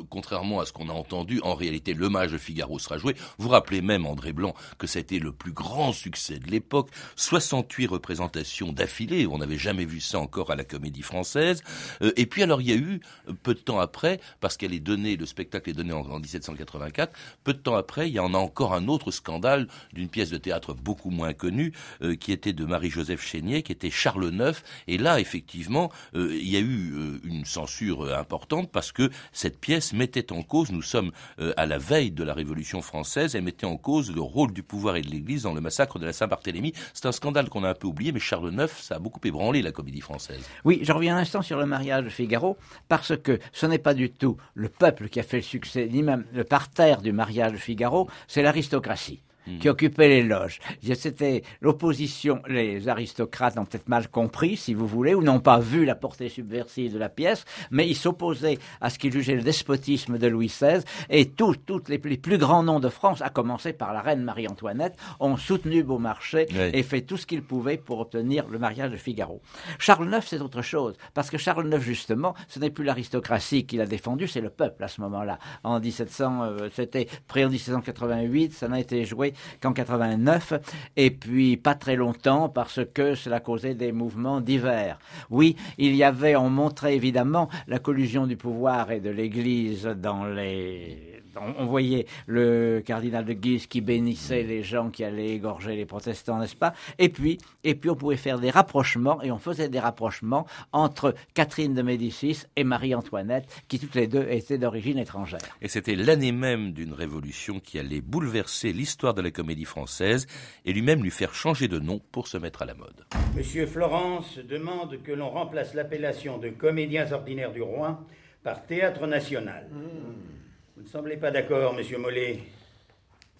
contrairement 0.09 0.59
à 0.59 0.65
ce 0.65 0.73
qu'on 0.73 0.89
a 0.89 0.93
entendu, 0.93 1.39
en 1.43 1.55
réalité, 1.55 1.93
le 1.93 2.09
mage 2.09 2.31
de 2.31 2.37
Figaro 2.37 2.79
sera 2.79 2.97
joué. 2.97 3.15
Vous 3.37 3.49
rappelez 3.49 3.81
même, 3.81 4.05
André 4.05 4.33
Blanc, 4.33 4.53
que 4.77 4.87
c'était 4.87 5.19
le 5.19 5.31
plus 5.31 5.51
grand 5.51 5.93
succès 5.93 6.39
de 6.39 6.49
l'époque. 6.49 6.89
68 7.15 7.87
représentations 7.87 8.71
d'affilée, 8.71 9.27
on 9.27 9.37
n'avait 9.37 9.57
jamais 9.57 9.85
vu 9.85 9.99
ça 9.99 10.19
encore 10.19 10.51
à 10.51 10.55
la 10.55 10.63
comédie 10.63 11.01
française. 11.01 11.63
Euh, 12.01 12.11
et 12.17 12.25
puis 12.25 12.43
alors, 12.43 12.61
il 12.61 12.69
y 12.69 12.73
a 12.73 12.75
eu, 12.75 12.99
peu 13.43 13.53
de 13.53 13.59
temps 13.59 13.79
après, 13.79 14.19
parce 14.41 14.57
qu'elle 14.57 14.73
est 14.73 14.79
donnée, 14.79 15.15
le 15.15 15.25
spectacle 15.25 15.69
est 15.69 15.73
donné 15.73 15.93
en, 15.93 16.01
en 16.01 16.19
1784, 16.19 17.13
peu 17.43 17.53
de 17.53 17.59
temps 17.59 17.75
après, 17.75 18.09
il 18.09 18.13
y 18.13 18.19
en 18.19 18.33
a 18.33 18.37
encore 18.37 18.73
un 18.73 18.87
autre 18.87 19.11
scandale 19.11 19.67
d'une 19.93 20.09
pièce 20.09 20.29
de 20.29 20.37
théâtre 20.37 20.73
beaucoup 20.73 21.09
moins 21.09 21.33
connue, 21.33 21.73
euh, 22.01 22.15
qui 22.15 22.31
était 22.31 22.53
de 22.53 22.65
Marie-Joseph 23.05 23.25
Chénier, 23.25 23.63
qui 23.63 23.71
était 23.71 23.89
Charles 23.89 24.33
IX. 24.33 24.61
Et 24.87 24.97
là, 24.97 25.19
effectivement, 25.19 25.91
euh, 26.15 26.29
il 26.33 26.49
y 26.49 26.57
a 26.57 26.59
eu 26.59 26.93
euh, 26.93 27.19
une 27.23 27.45
censure 27.45 28.15
importante 28.15 28.71
parce 28.71 28.91
que 28.91 29.09
cette 29.31 29.59
pièce 29.59 29.93
mettait 29.93 30.31
en 30.31 30.41
cause, 30.41 30.71
nous 30.71 30.81
sommes 30.81 31.11
à 31.57 31.65
la 31.65 31.77
veille 31.77 32.11
de 32.11 32.23
la 32.23 32.33
Révolution 32.33 32.81
française, 32.81 33.35
elle 33.35 33.43
mettait 33.43 33.65
en 33.65 33.77
cause 33.77 34.13
le 34.13 34.21
rôle 34.21 34.53
du 34.53 34.63
pouvoir 34.63 34.95
et 34.95 35.01
de 35.01 35.09
l'Église 35.09 35.43
dans 35.43 35.53
le 35.53 35.61
massacre 35.61 35.99
de 35.99 36.05
la 36.05 36.13
Saint-Barthélemy. 36.13 36.73
C'est 36.93 37.05
un 37.05 37.11
scandale 37.11 37.49
qu'on 37.49 37.63
a 37.63 37.69
un 37.69 37.73
peu 37.73 37.87
oublié, 37.87 38.11
mais 38.11 38.19
Charles 38.19 38.53
IX, 38.53 38.67
ça 38.67 38.95
a 38.95 38.99
beaucoup 38.99 39.19
ébranlé 39.23 39.61
la 39.61 39.71
comédie 39.71 40.01
française. 40.01 40.43
Oui, 40.63 40.79
je 40.81 40.91
reviens 40.91 41.17
un 41.17 41.19
instant 41.19 41.41
sur 41.41 41.57
le 41.57 41.65
mariage 41.65 42.05
de 42.05 42.09
Figaro, 42.09 42.57
parce 42.87 43.15
que 43.17 43.39
ce 43.51 43.65
n'est 43.65 43.79
pas 43.79 43.93
du 43.93 44.09
tout 44.11 44.37
le 44.53 44.69
peuple 44.69 45.09
qui 45.09 45.19
a 45.19 45.23
fait 45.23 45.37
le 45.37 45.43
succès, 45.43 45.87
ni 45.91 46.03
même 46.03 46.25
le 46.33 46.43
parterre 46.43 47.01
du 47.01 47.11
mariage 47.11 47.53
de 47.53 47.57
Figaro, 47.57 48.09
c'est 48.27 48.41
l'aristocratie. 48.41 49.21
Hmm. 49.47 49.59
qui 49.59 49.69
occupait 49.69 50.07
les 50.07 50.23
loges. 50.23 50.59
C'était 50.95 51.43
l'opposition, 51.61 52.41
les 52.47 52.87
aristocrates 52.87 53.59
ont 53.59 53.65
peut-être 53.65 53.89
mal 53.89 54.07
compris, 54.07 54.57
si 54.57 54.73
vous 54.73 54.87
voulez, 54.87 55.13
ou 55.13 55.21
n'ont 55.21 55.39
pas 55.39 55.59
vu 55.59 55.85
la 55.85 55.93
portée 55.93 56.29
subversive 56.29 56.93
de 56.93 56.97
la 56.97 57.09
pièce, 57.09 57.45
mais 57.69 57.87
ils 57.87 57.95
s'opposaient 57.95 58.57
à 58.81 58.89
ce 58.89 58.97
qu'ils 58.97 59.11
jugeaient 59.11 59.35
le 59.35 59.43
despotisme 59.43 60.17
de 60.17 60.27
Louis 60.27 60.47
XVI, 60.47 60.83
et 61.11 61.29
tous 61.29 61.55
les, 61.87 61.99
plus 61.99 62.37
grands 62.39 62.63
noms 62.63 62.79
de 62.79 62.89
France, 62.89 63.21
à 63.21 63.29
commencer 63.29 63.71
par 63.71 63.93
la 63.93 64.01
reine 64.01 64.23
Marie-Antoinette, 64.23 64.97
ont 65.19 65.37
soutenu 65.37 65.83
Beaumarchais 65.83 66.47
et 66.73 66.81
fait 66.81 67.01
tout 67.01 67.17
ce 67.17 67.27
qu'ils 67.27 67.43
pouvaient 67.43 67.77
pour 67.77 67.99
obtenir 67.99 68.47
le 68.47 68.57
mariage 68.57 68.91
de 68.91 68.97
Figaro. 68.97 69.41
Charles 69.77 70.11
IX, 70.11 70.25
c'est 70.25 70.41
autre 70.41 70.63
chose, 70.63 70.95
parce 71.13 71.29
que 71.29 71.37
Charles 71.37 71.71
IX, 71.71 71.81
justement, 71.81 72.33
ce 72.47 72.59
n'est 72.59 72.71
plus 72.71 72.83
l'aristocratie 72.83 73.67
qui 73.67 73.77
l'a 73.77 73.85
défendu, 73.85 74.27
c'est 74.27 74.41
le 74.41 74.49
peuple 74.49 74.83
à 74.83 74.87
ce 74.87 75.01
moment-là. 75.01 75.37
En 75.63 75.79
1700, 75.79 76.43
euh, 76.43 76.69
c'était 76.73 77.07
près 77.27 77.45
en 77.45 77.49
1788, 77.49 78.53
ça 78.53 78.67
n'a 78.67 78.79
été 78.79 79.05
joué 79.05 79.34
qu'en 79.61 79.73
89, 79.73 80.53
et 80.95 81.11
puis 81.11 81.57
pas 81.57 81.75
très 81.75 81.95
longtemps 81.95 82.49
parce 82.49 82.79
que 82.93 83.15
cela 83.15 83.39
causait 83.39 83.75
des 83.75 83.91
mouvements 83.91 84.41
divers. 84.41 84.99
Oui, 85.29 85.55
il 85.77 85.95
y 85.95 86.03
avait, 86.03 86.35
on 86.35 86.49
montrait 86.49 86.95
évidemment 86.95 87.49
la 87.67 87.79
collusion 87.79 88.27
du 88.27 88.37
pouvoir 88.37 88.91
et 88.91 88.99
de 88.99 89.09
l'Église 89.09 89.85
dans 89.85 90.25
les 90.25 91.14
on, 91.37 91.65
voyait 91.65 92.05
le 92.27 92.81
cardinal 92.85 93.25
de 93.25 93.33
Guise 93.33 93.67
qui 93.67 93.81
bénissait 93.81 94.43
les 94.43 94.63
gens 94.63 94.89
qui 94.89 95.03
allaient 95.03 95.29
égorger 95.29 95.75
les 95.75 95.85
protestants, 95.85 96.39
n'est-ce 96.39 96.55
pas? 96.55 96.73
Et 96.99 97.09
puis, 97.09 97.37
et 97.63 97.75
puis 97.75 97.89
on 97.89 97.95
pouvait 97.95 98.17
faire 98.17 98.39
des 98.39 98.49
rapprochements, 98.49 99.21
et 99.21 99.31
on 99.31 99.39
faisait 99.39 99.69
des 99.69 99.79
rapprochements 99.79 100.45
entre 100.71 101.15
Catherine 101.33 101.73
de 101.73 101.81
Médicis 101.81 102.43
et 102.55 102.63
Marie-Antoinette, 102.63 103.45
qui 103.67 103.79
toutes 103.79 103.95
les 103.95 104.07
deux 104.07 104.27
étaient 104.29 104.57
d'origine 104.57 104.97
étrangère. 104.97 105.39
Et 105.61 105.67
c'était 105.67 105.95
l'année 105.95 106.31
même 106.31 106.71
d'une 106.71 106.93
révolution 106.93 107.59
qui 107.59 107.79
allait 107.79 108.01
bouleverser 108.01 108.73
l'histoire 108.73 109.13
de 109.13 109.21
la 109.21 109.31
comédie 109.31 109.65
française 109.65 110.27
et 110.65 110.73
lui-même 110.73 111.03
lui 111.03 111.11
faire 111.11 111.33
changer 111.33 111.67
de 111.67 111.79
nom 111.79 112.01
pour 112.11 112.27
se 112.27 112.37
mettre 112.37 112.61
à 112.61 112.65
la 112.65 112.73
mode. 112.73 113.05
Monsieur 113.35 113.65
Florence 113.65 114.37
demande 114.37 115.01
que 115.03 115.11
l'on 115.11 115.29
remplace 115.29 115.73
l'appellation 115.73 116.37
de 116.37 116.49
comédiens 116.49 117.11
ordinaires 117.11 117.51
du 117.51 117.61
roi 117.61 118.05
par 118.43 118.65
théâtre 118.65 119.07
national. 119.07 119.67
Hmm. 119.71 120.44
Vous 120.75 120.83
ne 120.83 120.89
semblez 120.89 121.15
pas 121.15 121.31
d'accord, 121.31 121.73
monsieur 121.73 121.97
Mollet. 121.97 122.39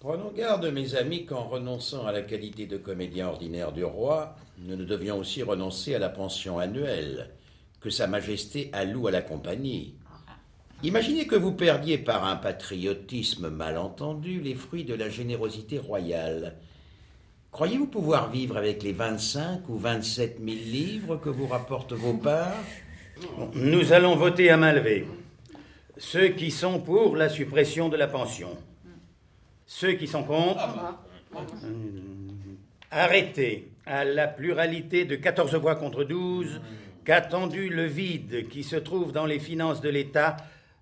Prenons 0.00 0.32
garde, 0.34 0.72
mes 0.72 0.94
amis, 0.94 1.26
qu'en 1.26 1.44
renonçant 1.44 2.06
à 2.06 2.12
la 2.12 2.22
qualité 2.22 2.64
de 2.64 2.78
comédien 2.78 3.28
ordinaire 3.28 3.72
du 3.72 3.84
roi, 3.84 4.36
nous 4.58 4.74
ne 4.74 4.84
devions 4.86 5.18
aussi 5.18 5.42
renoncer 5.42 5.94
à 5.94 5.98
la 5.98 6.08
pension 6.08 6.58
annuelle 6.58 7.28
que 7.78 7.90
Sa 7.90 8.06
Majesté 8.06 8.70
alloue 8.72 9.08
à 9.08 9.10
la 9.10 9.20
compagnie. 9.20 9.96
Imaginez 10.82 11.26
que 11.26 11.36
vous 11.36 11.52
perdiez 11.52 11.98
par 11.98 12.24
un 12.24 12.36
patriotisme 12.36 13.50
mal 13.50 13.76
entendu 13.76 14.40
les 14.40 14.54
fruits 14.54 14.84
de 14.84 14.94
la 14.94 15.10
générosité 15.10 15.78
royale. 15.78 16.56
Croyez-vous 17.52 17.88
pouvoir 17.88 18.30
vivre 18.30 18.56
avec 18.56 18.82
les 18.82 18.92
25 18.92 19.68
ou 19.68 19.76
27 19.76 20.38
000 20.38 20.56
livres 20.56 21.16
que 21.16 21.28
vous 21.28 21.46
rapportent 21.46 21.92
vos 21.92 22.14
parts? 22.14 22.64
Nous 23.52 23.92
allons 23.92 24.16
voter 24.16 24.48
à 24.48 24.56
main 24.56 24.72
levée 24.72 25.06
ceux 25.98 26.28
qui 26.28 26.50
sont 26.50 26.80
pour 26.80 27.16
la 27.16 27.28
suppression 27.28 27.88
de 27.88 27.96
la 27.96 28.06
pension. 28.06 28.50
Ceux 29.66 29.92
qui 29.92 30.06
sont 30.06 30.24
contre. 30.24 30.60
Arrêtez 32.90 33.68
à 33.84 34.04
la 34.04 34.28
pluralité 34.28 35.04
de 35.04 35.16
14 35.16 35.54
voix 35.56 35.76
contre 35.76 36.04
12 36.04 36.60
qu'attendu 37.04 37.68
le 37.68 37.84
vide 37.84 38.48
qui 38.48 38.64
se 38.64 38.76
trouve 38.76 39.12
dans 39.12 39.26
les 39.26 39.38
finances 39.38 39.80
de 39.80 39.88
l'État, 39.88 40.36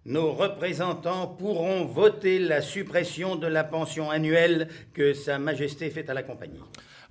nos 0.06 0.32
représentants 0.32 1.26
pourront 1.26 1.84
voter 1.84 2.38
la 2.38 2.62
suppression 2.62 3.36
de 3.36 3.46
la 3.46 3.64
pension 3.64 4.10
annuelle 4.10 4.68
que 4.92 5.12
Sa 5.12 5.38
Majesté 5.38 5.90
fait 5.90 6.08
à 6.10 6.14
la 6.14 6.22
compagnie. 6.22 6.60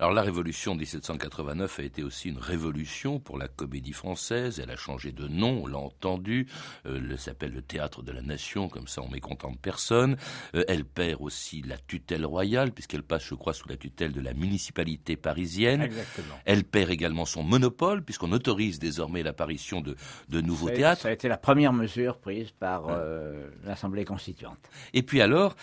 Alors 0.04 0.12
la 0.12 0.20
révolution 0.20 0.74
de 0.74 0.80
1789 0.80 1.78
a 1.78 1.82
été 1.82 2.02
aussi 2.02 2.28
une 2.28 2.36
révolution 2.36 3.20
pour 3.20 3.38
la 3.38 3.48
comédie 3.48 3.94
française. 3.94 4.60
Elle 4.62 4.70
a 4.70 4.76
changé 4.76 5.12
de 5.12 5.26
nom, 5.28 5.62
on 5.62 5.66
l'a 5.66 5.78
entendu. 5.78 6.46
Euh, 6.84 7.00
elle 7.10 7.18
s'appelle 7.18 7.52
le 7.52 7.62
théâtre 7.62 8.02
de 8.02 8.12
la 8.12 8.20
nation, 8.20 8.68
comme 8.68 8.86
ça 8.86 9.00
on 9.00 9.08
mécontente 9.08 9.58
personne. 9.58 10.18
Euh, 10.54 10.62
elle 10.68 10.84
perd 10.84 11.22
aussi 11.22 11.62
la 11.62 11.78
tutelle 11.78 12.26
royale, 12.26 12.72
puisqu'elle 12.72 13.02
passe, 13.02 13.24
je 13.24 13.34
crois, 13.34 13.54
sous 13.54 13.66
la 13.66 13.78
tutelle 13.78 14.12
de 14.12 14.20
la 14.20 14.34
municipalité 14.34 15.16
parisienne. 15.16 15.80
Exactement. 15.80 16.34
Elle 16.44 16.64
perd 16.64 16.90
également 16.90 17.24
son 17.24 17.42
monopole, 17.42 18.04
puisqu'on 18.04 18.32
autorise 18.32 18.78
désormais 18.78 19.22
l'apparition 19.22 19.80
de, 19.80 19.96
de 20.28 20.40
nouveaux 20.42 20.68
théâtres. 20.68 21.00
Ça 21.00 21.08
a 21.08 21.12
été 21.12 21.28
la 21.28 21.38
première 21.38 21.72
mesure 21.72 22.18
prise 22.18 22.50
par 22.50 22.88
euh, 22.90 23.48
l'Assemblée 23.64 24.04
constituante. 24.04 24.58
Et 24.92 25.02
puis 25.02 25.22
alors, 25.22 25.56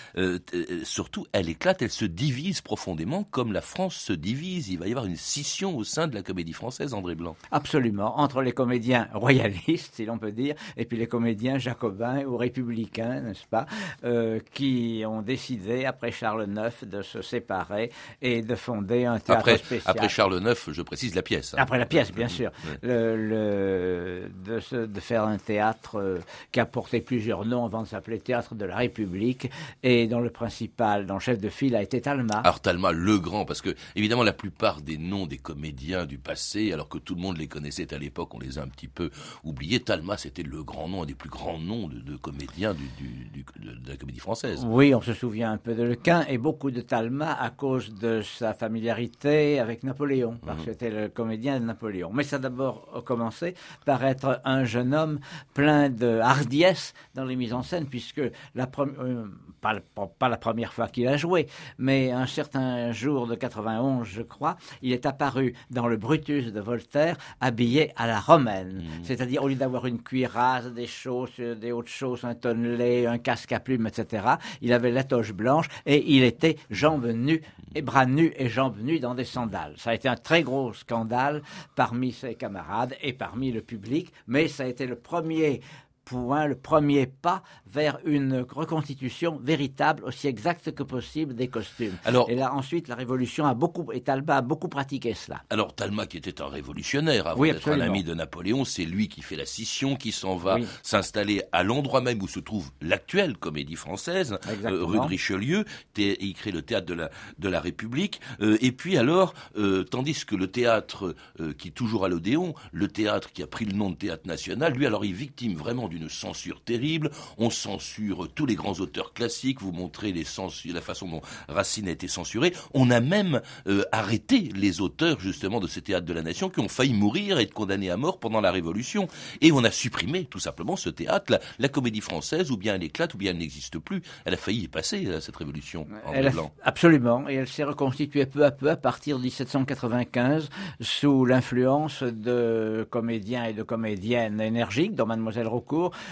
surtout, 0.81 1.27
elle 1.31 1.47
éclate, 1.47 1.83
elle 1.83 1.91
se 1.91 2.05
divise 2.05 2.61
profondément, 2.61 3.23
comme 3.23 3.53
la 3.53 3.61
France 3.61 3.97
se 3.97 4.13
divise, 4.13 4.30
il 4.39 4.77
va 4.77 4.87
y 4.87 4.91
avoir 4.91 5.05
une 5.05 5.15
scission 5.15 5.75
au 5.75 5.83
sein 5.83 6.07
de 6.07 6.15
la 6.15 6.21
comédie 6.21 6.53
française, 6.53 6.93
André 6.93 7.15
Blanc. 7.15 7.35
Absolument, 7.51 8.19
entre 8.19 8.41
les 8.41 8.51
comédiens 8.51 9.07
royalistes, 9.13 9.95
si 9.95 10.05
l'on 10.05 10.17
peut 10.17 10.31
dire, 10.31 10.55
et 10.77 10.85
puis 10.85 10.97
les 10.97 11.07
comédiens 11.07 11.57
jacobins 11.57 12.23
ou 12.23 12.37
républicains, 12.37 13.21
n'est-ce 13.21 13.45
pas, 13.49 13.65
euh, 14.03 14.39
qui 14.53 15.03
ont 15.07 15.21
décidé, 15.21 15.85
après 15.85 16.11
Charles 16.11 16.47
IX, 16.49 16.87
de 16.87 17.01
se 17.01 17.21
séparer 17.21 17.91
et 18.21 18.41
de 18.41 18.55
fonder 18.55 19.05
un 19.05 19.19
théâtre 19.19 19.39
après, 19.39 19.57
spécial. 19.57 19.95
Après 19.95 20.09
Charles 20.09 20.41
IX, 20.41 20.71
je 20.71 20.81
précise 20.81 21.15
la 21.15 21.21
pièce. 21.21 21.53
Hein. 21.53 21.57
Après 21.59 21.77
la 21.77 21.85
pièce, 21.85 22.11
bien 22.11 22.27
sûr. 22.27 22.51
Le, 22.81 24.29
de, 24.45 24.85
de, 24.85 24.99
faire 24.99 25.23
un 25.23 25.37
théâtre 25.37 25.99
euh, 25.99 26.19
qui 26.51 26.59
a 26.59 26.65
porté 26.65 27.01
plusieurs 27.01 27.45
noms 27.45 27.65
avant 27.65 27.83
de 27.83 27.87
s'appeler 27.87 28.19
Théâtre 28.19 28.55
de 28.55 28.65
la 28.65 28.75
République, 28.75 29.49
et 29.83 30.07
dont 30.07 30.19
le 30.19 30.29
principal, 30.29 31.05
dont 31.05 31.15
le 31.15 31.19
chef 31.19 31.39
de 31.39 31.49
file 31.49 31.75
a 31.75 31.81
été 31.81 32.01
Talma. 32.01 32.41
Alors 32.43 32.59
Talma, 32.59 32.91
le 32.91 33.17
grand, 33.19 33.45
parce 33.45 33.61
que 33.61 33.75
évidemment, 33.95 34.10
évidemment, 34.11 34.25
la 34.25 34.33
plupart 34.33 34.81
des 34.81 34.97
noms 34.97 35.25
des 35.25 35.37
comédiens 35.37 36.05
du 36.05 36.17
passé, 36.17 36.73
alors 36.73 36.89
que 36.89 36.97
tout 36.97 37.15
le 37.15 37.21
monde 37.21 37.37
les 37.37 37.47
connaissait 37.47 37.93
à 37.93 37.97
l'époque, 37.97 38.35
on 38.35 38.39
les 38.39 38.59
a 38.59 38.61
un 38.61 38.67
petit 38.67 38.89
peu 38.89 39.09
oubliés. 39.45 39.79
Talma, 39.79 40.17
c'était 40.17 40.43
le 40.43 40.63
grand 40.63 40.89
nom, 40.89 41.03
un 41.03 41.05
des 41.05 41.15
plus 41.15 41.29
grands 41.29 41.57
noms 41.57 41.87
de, 41.87 42.17
comédiens 42.17 42.73
de, 42.73 43.89
la 43.89 43.95
comédie 43.95 44.19
française. 44.19 44.65
Oui, 44.67 44.93
on 44.93 44.99
se 44.99 45.13
souvient 45.13 45.53
un 45.53 45.57
peu 45.57 45.75
de 45.75 45.83
Lequin 45.83 46.25
et 46.27 46.37
beaucoup 46.37 46.71
de 46.71 46.81
Talma 46.81 47.31
à 47.31 47.51
cause 47.51 47.93
de 47.93 48.21
sa 48.21 48.53
familiarité 48.53 49.61
avec 49.61 49.83
Napoléon, 49.83 50.37
parce 50.45 50.59
mhm. 50.59 50.65
que 50.65 50.71
c'était 50.73 50.89
le 50.89 51.07
comédien 51.07 51.61
de 51.61 51.65
Napoléon. 51.65 52.11
Mais 52.11 52.23
ça 52.23 52.35
a 52.35 52.39
d'abord 52.39 53.05
commencé 53.05 53.53
par 53.85 54.03
être 54.03 54.41
un 54.43 54.65
jeune 54.65 54.93
homme 54.93 55.21
plein 55.53 55.89
de 55.89 56.19
hardiesse 56.19 56.93
dans 57.15 57.23
les 57.23 57.37
mises 57.37 57.53
en 57.53 57.63
scène, 57.63 57.85
puisque 57.85 58.21
la 58.55 58.69
euh, 58.79 59.25
pas, 59.61 59.75
pas 60.19 60.27
la 60.27 60.37
première 60.37 60.73
fois 60.73 60.89
qu'il 60.89 61.07
a 61.07 61.15
joué, 61.15 61.47
mais 61.77 62.11
un 62.11 62.25
certain 62.25 62.91
jour 62.91 63.27
de 63.27 63.35
91, 63.35 64.00
je 64.03 64.21
crois, 64.21 64.57
il 64.81 64.91
est 64.91 65.05
apparu 65.05 65.53
dans 65.69 65.87
le 65.87 65.97
Brutus 65.97 66.51
de 66.51 66.59
Voltaire 66.59 67.17
habillé 67.39 67.91
à 67.95 68.07
la 68.07 68.19
romaine. 68.19 68.77
Mmh. 68.77 69.03
C'est-à-dire, 69.03 69.43
au 69.43 69.47
lieu 69.47 69.55
d'avoir 69.55 69.85
une 69.85 70.01
cuirasse, 70.01 70.67
des 70.67 70.87
chausses, 70.87 71.39
des 71.39 71.71
hautes 71.71 71.87
chausses, 71.87 72.23
un 72.23 72.35
tonnelet, 72.35 73.05
un 73.05 73.17
casque 73.17 73.51
à 73.51 73.59
plumes, 73.59 73.87
etc., 73.87 74.25
il 74.61 74.73
avait 74.73 74.91
la 74.91 75.03
toche 75.03 75.33
blanche 75.33 75.67
et 75.85 76.03
il 76.15 76.23
était 76.23 76.57
jambes 76.69 77.07
nues 77.07 77.41
et 77.75 77.81
bras 77.81 78.05
nus 78.05 78.33
et 78.37 78.49
jambes 78.49 78.79
nues 78.81 78.99
dans 78.99 79.15
des 79.15 79.25
sandales. 79.25 79.73
Ça 79.77 79.91
a 79.91 79.93
été 79.93 80.07
un 80.07 80.15
très 80.15 80.43
gros 80.43 80.73
scandale 80.73 81.41
parmi 81.75 82.11
ses 82.11 82.35
camarades 82.35 82.95
et 83.01 83.13
parmi 83.13 83.51
le 83.51 83.61
public, 83.61 84.11
mais 84.27 84.47
ça 84.47 84.63
a 84.63 84.67
été 84.67 84.85
le 84.85 84.95
premier 84.95 85.61
point, 86.05 86.45
le 86.47 86.55
premier 86.55 87.07
pas 87.07 87.43
vers 87.67 87.99
une 88.05 88.45
reconstitution 88.49 89.39
véritable, 89.41 90.03
aussi 90.03 90.27
exacte 90.27 90.71
que 90.71 90.83
possible 90.83 91.35
des 91.35 91.47
costumes. 91.47 91.95
Alors, 92.05 92.29
et 92.29 92.35
là, 92.35 92.53
ensuite, 92.53 92.87
la 92.87 92.95
Révolution 92.95 93.45
a 93.45 93.53
beaucoup, 93.53 93.91
et 93.91 94.01
Talma 94.01 94.37
a 94.37 94.41
beaucoup 94.41 94.67
pratiqué 94.67 95.13
cela. 95.13 95.43
Alors, 95.49 95.73
Talma, 95.75 96.05
qui 96.07 96.17
était 96.17 96.41
un 96.41 96.47
révolutionnaire 96.47 97.27
avant 97.27 97.39
Oui, 97.39 97.51
d'être 97.51 97.69
un 97.69 97.79
ami 97.79 98.03
de 98.03 98.13
Napoléon, 98.13 98.65
c'est 98.65 98.85
lui 98.85 99.07
qui 99.07 99.21
fait 99.21 99.35
la 99.35 99.45
scission, 99.45 99.95
qui 99.95 100.11
s'en 100.11 100.35
va 100.35 100.55
Oui. 100.55 100.65
s'installer 100.83 101.43
à 101.51 101.63
l'endroit 101.63 102.01
même 102.01 102.21
où 102.21 102.27
se 102.27 102.39
trouve 102.39 102.71
l'actuelle 102.81 103.37
comédie 103.37 103.75
française, 103.75 104.37
euh, 104.65 104.83
rue 104.83 104.99
de 104.99 105.05
Richelieu. 105.05 105.65
Il 105.97 106.33
crée 106.33 106.51
le 106.51 106.61
théâtre 106.61 106.87
de 106.87 106.93
la, 106.93 107.09
de 107.37 107.49
la 107.49 107.59
République. 107.59 108.19
Euh, 108.41 108.57
et 108.61 108.71
puis 108.71 108.97
alors, 108.97 109.33
euh, 109.57 109.83
tandis 109.83 110.25
que 110.25 110.35
le 110.35 110.47
théâtre 110.47 111.15
qui 111.57 111.69
est 111.69 111.71
toujours 111.71 112.05
à 112.05 112.09
l'Odéon, 112.09 112.53
le 112.71 112.87
théâtre 112.87 113.31
qui 113.31 113.43
a 113.43 113.47
pris 113.47 113.65
le 113.65 113.73
nom 113.73 113.89
de 113.89 113.95
théâtre 113.95 114.27
national, 114.27 114.73
lui, 114.73 114.85
alors, 114.85 115.05
il 115.05 115.11
est 115.11 115.13
victime 115.13 115.55
vraiment 115.55 115.87
d'une 115.91 116.09
censure 116.09 116.61
terrible. 116.63 117.11
On 117.37 117.51
censure 117.51 118.27
tous 118.33 118.47
les 118.47 118.55
grands 118.55 118.79
auteurs 118.79 119.13
classiques. 119.13 119.61
Vous 119.61 119.71
montrez 119.71 120.11
les 120.11 120.25
la 120.73 120.81
façon 120.81 121.07
dont 121.07 121.21
Racine 121.49 121.87
a 121.87 121.91
été 121.91 122.07
censuré. 122.07 122.53
On 122.73 122.89
a 122.89 122.99
même 122.99 123.41
euh, 123.67 123.83
arrêté 123.91 124.49
les 124.55 124.81
auteurs, 124.81 125.19
justement, 125.19 125.59
de 125.59 125.67
ce 125.67 125.79
théâtre 125.79 126.05
de 126.05 126.13
la 126.13 126.23
nation 126.23 126.49
qui 126.49 126.59
ont 126.61 126.67
failli 126.69 126.93
mourir 126.93 127.37
et 127.37 127.43
être 127.43 127.53
condamnés 127.53 127.89
à 127.91 127.97
mort 127.97 128.19
pendant 128.19 128.41
la 128.41 128.51
Révolution. 128.51 129.07
Et 129.41 129.51
on 129.51 129.63
a 129.63 129.71
supprimé, 129.71 130.25
tout 130.25 130.39
simplement, 130.39 130.75
ce 130.75 130.89
théâtre. 130.89 131.25
La, 131.33 131.39
la 131.59 131.67
comédie 131.69 132.01
française, 132.01 132.49
ou 132.49 132.57
bien 132.57 132.75
elle 132.75 132.83
éclate, 132.83 133.13
ou 133.13 133.17
bien 133.17 133.31
elle 133.31 133.37
n'existe 133.37 133.77
plus. 133.77 134.01
Elle 134.25 134.33
a 134.33 134.37
failli 134.37 134.61
y 134.63 134.67
passer, 134.67 135.05
euh, 135.05 135.19
cette 135.19 135.35
Révolution, 135.35 135.85
en 136.05 136.13
Elle 136.13 136.27
a- 136.27 136.31
blanc. 136.31 136.51
absolument, 136.63 137.27
et 137.29 137.35
elle 137.35 137.47
s'est 137.47 137.63
reconstituée 137.63 138.25
peu 138.25 138.43
à 138.45 138.51
peu 138.51 138.69
à 138.69 138.77
partir 138.77 139.17
de 139.17 139.23
1795 139.23 140.49
sous 140.79 141.25
l'influence 141.25 142.03
de 142.03 142.87
comédiens 142.89 143.45
et 143.45 143.53
de 143.53 143.63
comédiennes 143.63 144.39
énergiques, 144.41 144.95
dont 144.95 145.05
Mademoiselle 145.05 145.47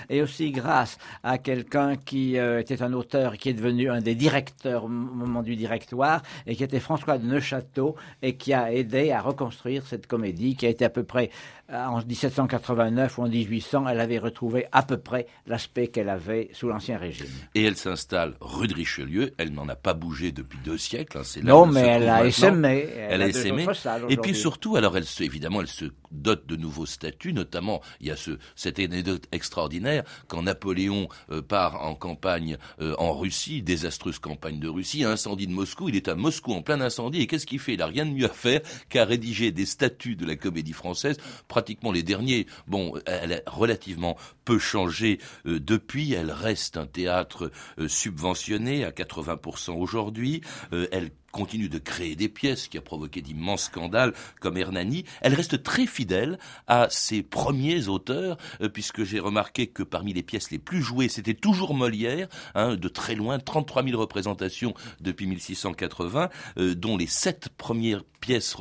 Et 0.10 0.22
aussi 0.22 0.52
grâce 0.52 0.98
à 1.24 1.38
quelqu'un 1.38 1.96
qui 1.96 2.38
euh, 2.38 2.60
était 2.60 2.82
un 2.82 2.94
auteur 2.94 3.38
qui 3.38 3.50
est 3.50 3.54
devenu 3.54 3.90
un 3.90 4.02
des 4.02 4.16
directeurs 4.16 4.86
au 4.86 4.88
moment 4.88 5.42
du 5.44 5.56
directoire 5.56 6.22
et 6.48 6.56
qui 6.56 6.64
était 6.64 6.80
François 6.80 7.18
de 7.18 7.26
Neufchâteau 7.26 7.96
et 8.22 8.36
qui 8.36 8.54
a 8.54 8.72
aidé 8.74 9.12
à 9.12 9.22
reconstruire 9.22 9.86
cette 9.86 10.08
comédie 10.08 10.56
qui 10.56 10.66
a 10.66 10.70
été 10.70 10.86
à 10.86 10.90
peu 10.90 11.04
près 11.04 11.30
euh, 11.72 11.86
en 11.86 12.02
1789 12.04 13.18
ou 13.18 13.24
en 13.24 13.28
1800, 13.30 13.88
elle 13.88 14.00
avait 14.00 14.18
retrouvé 14.18 14.66
à 14.72 14.82
peu 14.82 14.98
près 14.98 15.28
l'aspect 15.46 15.88
qu'elle 15.88 16.10
avait 16.10 16.50
sous 16.54 16.68
l'Ancien 16.68 16.98
Régime. 16.98 17.28
Et 17.54 17.64
elle 17.64 17.76
s'installe 17.78 18.34
rue 18.42 18.68
de 18.68 18.74
Richelieu. 18.74 19.32
Elle 19.38 19.52
n'en 19.54 19.68
a 19.70 19.76
pas 19.76 19.94
bougé 19.94 20.32
depuis 20.32 20.58
deux 20.66 20.78
siècles. 20.78 21.18
hein, 21.18 21.22
c'est 21.24 21.44
là 21.44 21.52
Non, 21.52 21.64
où 21.64 21.66
elle 21.68 21.74
mais 21.74 21.82
se 21.82 21.88
elle 21.88 22.02
trouve 22.02 22.12
a 22.14 22.26
essaimé. 22.26 22.88
Elle 22.96 23.08
Elle, 23.12 23.22
a 23.22 23.26
a 23.26 23.28
essaimé. 23.28 23.68
Et 24.10 24.18
puis 24.18 24.36
surtout, 24.36 24.76
alors 24.78 24.98
elle 24.98 25.06
se, 25.06 25.24
évidemment, 25.24 25.62
elle 25.62 25.68
se 25.68 25.86
dote 26.12 26.48
de 26.48 26.56
nouveaux 26.56 26.86
statuts. 26.86 27.34
Notamment, 27.34 27.82
il 28.00 28.08
y 28.08 28.12
a 28.12 28.16
ce, 28.16 28.32
cette 28.56 28.80
anecdote 28.80 29.28
extraordinaire 29.32 30.04
quand 30.28 30.44
Napoléon 30.44 31.10
euh, 31.32 31.42
part 31.42 31.84
en 31.84 31.96
campagne 31.96 32.58
euh, 32.82 32.96
en 32.98 33.14
Russie, 33.14 33.62
désastreuse 33.62 34.20
campagne 34.20 34.60
de 34.60 34.68
Russie, 34.68 35.04
incendie 35.04 35.48
de 35.48 35.54
Moscou. 35.54 35.90
Il 35.90 35.96
est 35.96 36.08
à 36.08 36.16
Moscou 36.16 36.54
en 36.54 36.62
plein 36.62 36.82
incendie. 36.82 37.22
Et 37.22 37.28
qu'est-ce 37.28 37.46
qu'il 37.46 37.60
fait? 37.60 37.74
Il 37.74 37.82
a 37.82 37.88
rien 37.88 38.06
de 38.06 38.12
mieux 38.12 38.26
à 38.26 38.34
faire 38.34 38.62
qu'à 38.90 39.06
rédiger 39.06 39.52
des 39.52 39.66
statuts 39.66 40.16
de 40.16 40.26
la 40.26 40.36
comédie 40.36 40.74
française. 40.74 41.18
Pratiquement 41.48 41.92
les 41.92 42.04
derniers. 42.04 42.48
Bon, 42.68 42.94
elle 43.06 43.34
a 43.34 43.42
relativement 43.48 44.18
peu 44.46 44.60
changé 44.60 45.20
euh, 45.46 45.60
depuis. 45.60 46.14
Elle 46.14 46.32
reste 46.32 46.78
un 46.78 46.88
théâtre 46.88 47.52
euh, 47.80 47.88
subventionné 47.88 48.84
à 48.84 48.92
80% 48.92 49.72
aujourd'hui. 49.72 50.42
Euh, 50.74 50.88
elle 50.92 51.12
continue 51.32 51.70
de 51.70 51.78
créer 51.78 52.16
des 52.16 52.30
pièces 52.30 52.68
qui 52.68 52.78
a 52.78 52.82
provoqué 52.82 53.22
d'immenses 53.22 53.64
scandales 53.64 54.14
comme 54.40 54.58
Hernani. 54.58 55.06
Elle 55.22 55.34
reste 55.34 55.64
très 55.64 55.86
fidèle 55.86 56.40
à 56.68 56.88
ses 56.90 57.24
premiers 57.24 57.88
auteurs 57.88 58.38
euh, 58.62 58.70
puisque 58.70 59.04
j'ai 59.04 59.20
remarqué 59.20 59.68
que 59.68 59.84
parmi 59.84 60.14
les 60.14 60.24
pièces 60.24 60.52
les 60.52 60.60
plus 60.60 60.82
jouées, 60.82 61.10
c'était 61.10 61.34
toujours 61.34 61.74
Molière, 61.74 62.28
hein, 62.56 62.76
de 62.76 62.88
très 62.88 63.16
loin, 63.16 63.40
33 63.40 63.84
000 63.84 64.00
représentations 64.00 64.74
depuis 65.00 65.28
1680, 65.28 66.30
euh, 66.58 66.76
dont 66.76 66.98
les 66.98 67.08
sept 67.08 67.50
premières 67.50 68.04
pièces, 68.20 68.56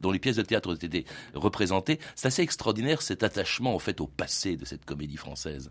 dont 0.00 0.10
les 0.10 0.18
pièces 0.18 0.36
de 0.36 0.42
théâtre 0.42 0.70
ont 0.70 0.74
été 0.74 1.04
représentées. 1.34 1.98
C'est 2.14 2.28
assez 2.28 2.42
extraordinaire 2.42 3.02
cet 3.02 3.22
attachement 3.22 3.74
en 3.74 3.78
fait 3.78 4.00
au 4.00 4.06
passé 4.06 4.56
de 4.56 4.64
cette 4.64 4.84
comédie 4.84 5.16
française. 5.16 5.70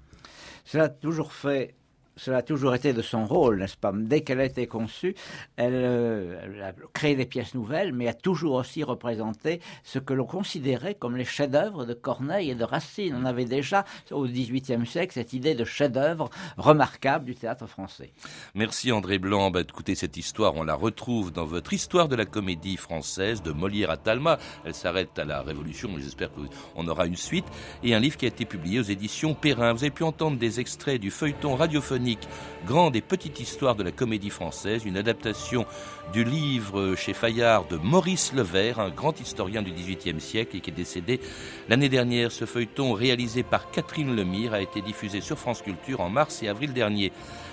Cela 0.65 0.85
a 0.85 0.89
toujours 0.89 1.33
fait. 1.33 1.75
Cela 2.17 2.37
a 2.37 2.41
toujours 2.41 2.73
été 2.75 2.93
de 2.93 3.01
son 3.01 3.25
rôle, 3.25 3.59
n'est-ce 3.59 3.75
pas? 3.75 3.91
Dès 3.93 4.21
qu'elle 4.21 4.39
a 4.39 4.45
été 4.45 4.67
conçue, 4.67 5.15
elle, 5.57 5.73
euh, 5.73 6.39
elle 6.43 6.61
a 6.61 6.73
créé 6.93 7.15
des 7.15 7.25
pièces 7.25 7.53
nouvelles, 7.53 7.91
mais 7.91 8.07
a 8.07 8.13
toujours 8.13 8.55
aussi 8.55 8.83
représenté 8.83 9.59
ce 9.83 9.99
que 9.99 10.13
l'on 10.13 10.25
considérait 10.25 10.95
comme 10.95 11.17
les 11.17 11.25
chefs-d'œuvre 11.25 11.85
de 11.85 11.93
Corneille 11.93 12.51
et 12.51 12.55
de 12.55 12.63
Racine. 12.63 13.15
On 13.19 13.25
avait 13.25 13.43
déjà, 13.43 13.83
au 14.11 14.25
XVIIIe 14.25 14.85
siècle, 14.85 15.13
cette 15.13 15.33
idée 15.33 15.55
de 15.55 15.65
chef-d'œuvre 15.65 16.29
remarquable 16.57 17.25
du 17.25 17.35
théâtre 17.35 17.67
français. 17.67 18.13
Merci 18.53 18.93
André 18.93 19.19
Blanc. 19.19 19.51
Bah, 19.51 19.61
écoutez, 19.61 19.95
cette 19.95 20.15
histoire, 20.15 20.55
on 20.55 20.63
la 20.63 20.75
retrouve 20.75 21.33
dans 21.33 21.45
votre 21.45 21.73
histoire 21.73 22.07
de 22.07 22.15
la 22.15 22.25
comédie 22.25 22.77
française 22.77 23.41
de 23.41 23.51
Molière 23.51 23.89
à 23.89 23.97
Talma. 23.97 24.39
Elle 24.63 24.73
s'arrête 24.73 25.19
à 25.19 25.25
la 25.25 25.41
Révolution, 25.41 25.89
mais 25.93 26.01
j'espère 26.01 26.29
qu'on 26.31 26.87
aura 26.87 27.07
une 27.07 27.17
suite. 27.17 27.45
Et 27.83 27.93
un 27.93 27.99
livre 27.99 28.15
qui 28.15 28.23
a 28.23 28.29
été 28.29 28.45
publié 28.45 28.79
aux 28.79 28.83
éditions 28.83 29.33
Perrin. 29.33 29.73
Vous 29.73 29.83
avez 29.83 29.91
pu 29.91 30.03
entendre 30.03 30.37
des 30.37 30.61
extraits 30.61 31.01
du 31.01 31.11
feuilleton 31.11 31.55
radiophonique 31.55 32.04
Grande 32.65 32.95
et 32.95 33.01
petite 33.01 33.39
histoire 33.39 33.75
de 33.75 33.83
la 33.83 33.91
comédie 33.91 34.29
française, 34.29 34.85
une 34.85 34.97
adaptation 34.97 35.65
du 36.13 36.23
livre 36.23 36.95
chez 36.95 37.13
Fayard 37.13 37.67
de 37.67 37.77
Maurice 37.77 38.33
Levert, 38.33 38.79
un 38.79 38.89
grand 38.89 39.19
historien 39.19 39.61
du 39.61 39.71
XVIIIe 39.71 40.19
siècle 40.19 40.57
et 40.57 40.61
qui 40.61 40.71
est 40.71 40.73
décédé 40.73 41.19
l'année 41.69 41.89
dernière. 41.89 42.31
Ce 42.31 42.45
feuilleton, 42.45 42.93
réalisé 42.93 43.43
par 43.43 43.69
Catherine 43.69 44.15
Lemire, 44.15 44.53
a 44.53 44.61
été 44.61 44.81
diffusé 44.81 45.21
sur 45.21 45.37
France 45.37 45.61
Culture 45.61 46.01
en 46.01 46.09
mars 46.09 46.41
et 46.41 46.47
avril 46.47 46.73
dernier. 46.73 47.11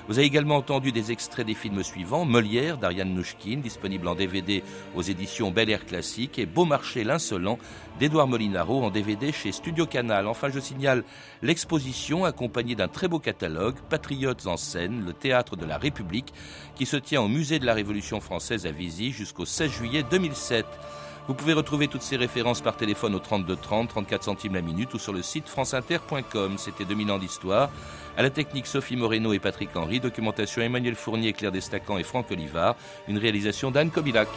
Vous 0.09 0.19
avez 0.19 0.27
également 0.27 0.57
entendu 0.57 0.91
des 0.91 1.12
extraits 1.12 1.47
des 1.47 1.55
films 1.55 1.85
suivants 1.85 2.25
Molière 2.25 2.77
d'Ariane 2.77 3.15
Nouchkine, 3.15 3.61
disponible 3.61 4.09
en 4.09 4.17
DVD 4.17 4.65
aux 4.97 5.03
éditions 5.03 5.53
Bel 5.53 5.71
Air 5.71 5.87
Classique, 5.87 6.41
et 6.41 6.47
Beaumarchais 6.47 7.05
l'Insolent 7.05 7.59
d'Édouard 8.01 8.27
Molinaro 8.27 8.83
en 8.83 8.91
DVD 8.91 9.31
chez 9.31 9.53
Studio 9.53 9.87
Canal. 9.87 10.27
Enfin, 10.27 10.49
je 10.49 10.59
signale 10.59 11.05
l'exposition 11.41 12.25
accompagnée 12.25 12.75
d'un 12.75 12.88
très 12.88 13.07
beau 13.07 13.21
catalogue, 13.21 13.77
Patriotes 13.88 14.47
en 14.47 14.57
scène, 14.57 15.05
le 15.07 15.12
théâtre 15.12 15.55
de 15.55 15.67
la 15.67 15.79
République, 15.79 16.35
qui 16.75 16.85
se 16.85 16.97
tient 16.97 17.23
au 17.23 17.29
musée 17.29 17.61
de 17.61 17.67
la 17.67 17.75
Révolution 17.75 18.21
française 18.21 18.67
à 18.67 18.73
Visy 18.73 19.12
jusqu'au 19.12 19.45
16 19.45 19.71
juillet 19.71 20.05
2007. 20.11 20.67
Vous 21.29 21.35
pouvez 21.35 21.53
retrouver 21.53 21.87
toutes 21.87 22.03
ces 22.03 22.17
références 22.17 22.61
par 22.61 22.77
téléphone 22.77 23.15
au 23.15 23.21
32 23.21 23.55
30, 23.55 23.89
34 23.89 24.25
centimes 24.25 24.55
la 24.55 24.61
minute 24.61 24.93
ou 24.93 24.99
sur 24.99 25.13
le 25.13 25.23
site 25.23 25.49
franceinter.com. 25.49 26.59
C'était 26.59 26.85
2000 26.85 27.13
ans 27.13 27.19
d'histoire. 27.19 27.71
À 28.17 28.23
la 28.23 28.31
technique 28.31 28.67
Sophie 28.67 28.97
Moreno 28.97 29.33
et 29.33 29.39
Patrick 29.39 29.71
Henry, 29.77 30.01
documentation 30.01 30.63
Emmanuel 30.63 30.97
Fournier, 30.97 31.33
Claire 31.33 31.53
Destacan 31.53 31.97
et 31.97 32.03
Franck 32.03 32.31
Olivard, 32.33 32.75
une 33.07 33.19
réalisation 33.19 33.71
d'Anne 33.71 33.91
Kobilac. 33.91 34.29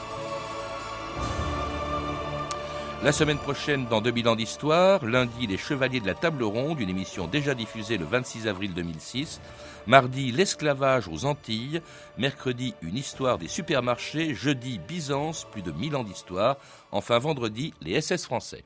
La 3.03 3.11
semaine 3.11 3.37
prochaine, 3.37 3.85
dans 3.87 4.01
2000 4.01 4.29
ans 4.29 4.35
d'histoire, 4.35 5.05
lundi, 5.05 5.47
les 5.47 5.57
Chevaliers 5.57 5.99
de 5.99 6.07
la 6.07 6.15
Table 6.15 6.43
Ronde, 6.43 6.79
une 6.79 6.89
émission 6.89 7.27
déjà 7.27 7.53
diffusée 7.53 7.97
le 7.97 8.05
26 8.05 8.47
avril 8.47 8.73
2006. 8.73 9.41
Mardi, 9.87 10.31
l'esclavage 10.31 11.07
aux 11.07 11.25
Antilles. 11.25 11.81
Mercredi, 12.17 12.73
une 12.81 12.97
histoire 12.97 13.37
des 13.37 13.47
supermarchés. 13.47 14.33
Jeudi, 14.33 14.79
Byzance, 14.79 15.45
plus 15.51 15.61
de 15.61 15.71
1000 15.71 15.95
ans 15.95 16.03
d'histoire. 16.03 16.57
Enfin, 16.91 17.19
vendredi, 17.19 17.73
les 17.81 18.01
SS 18.01 18.25
français. 18.25 18.63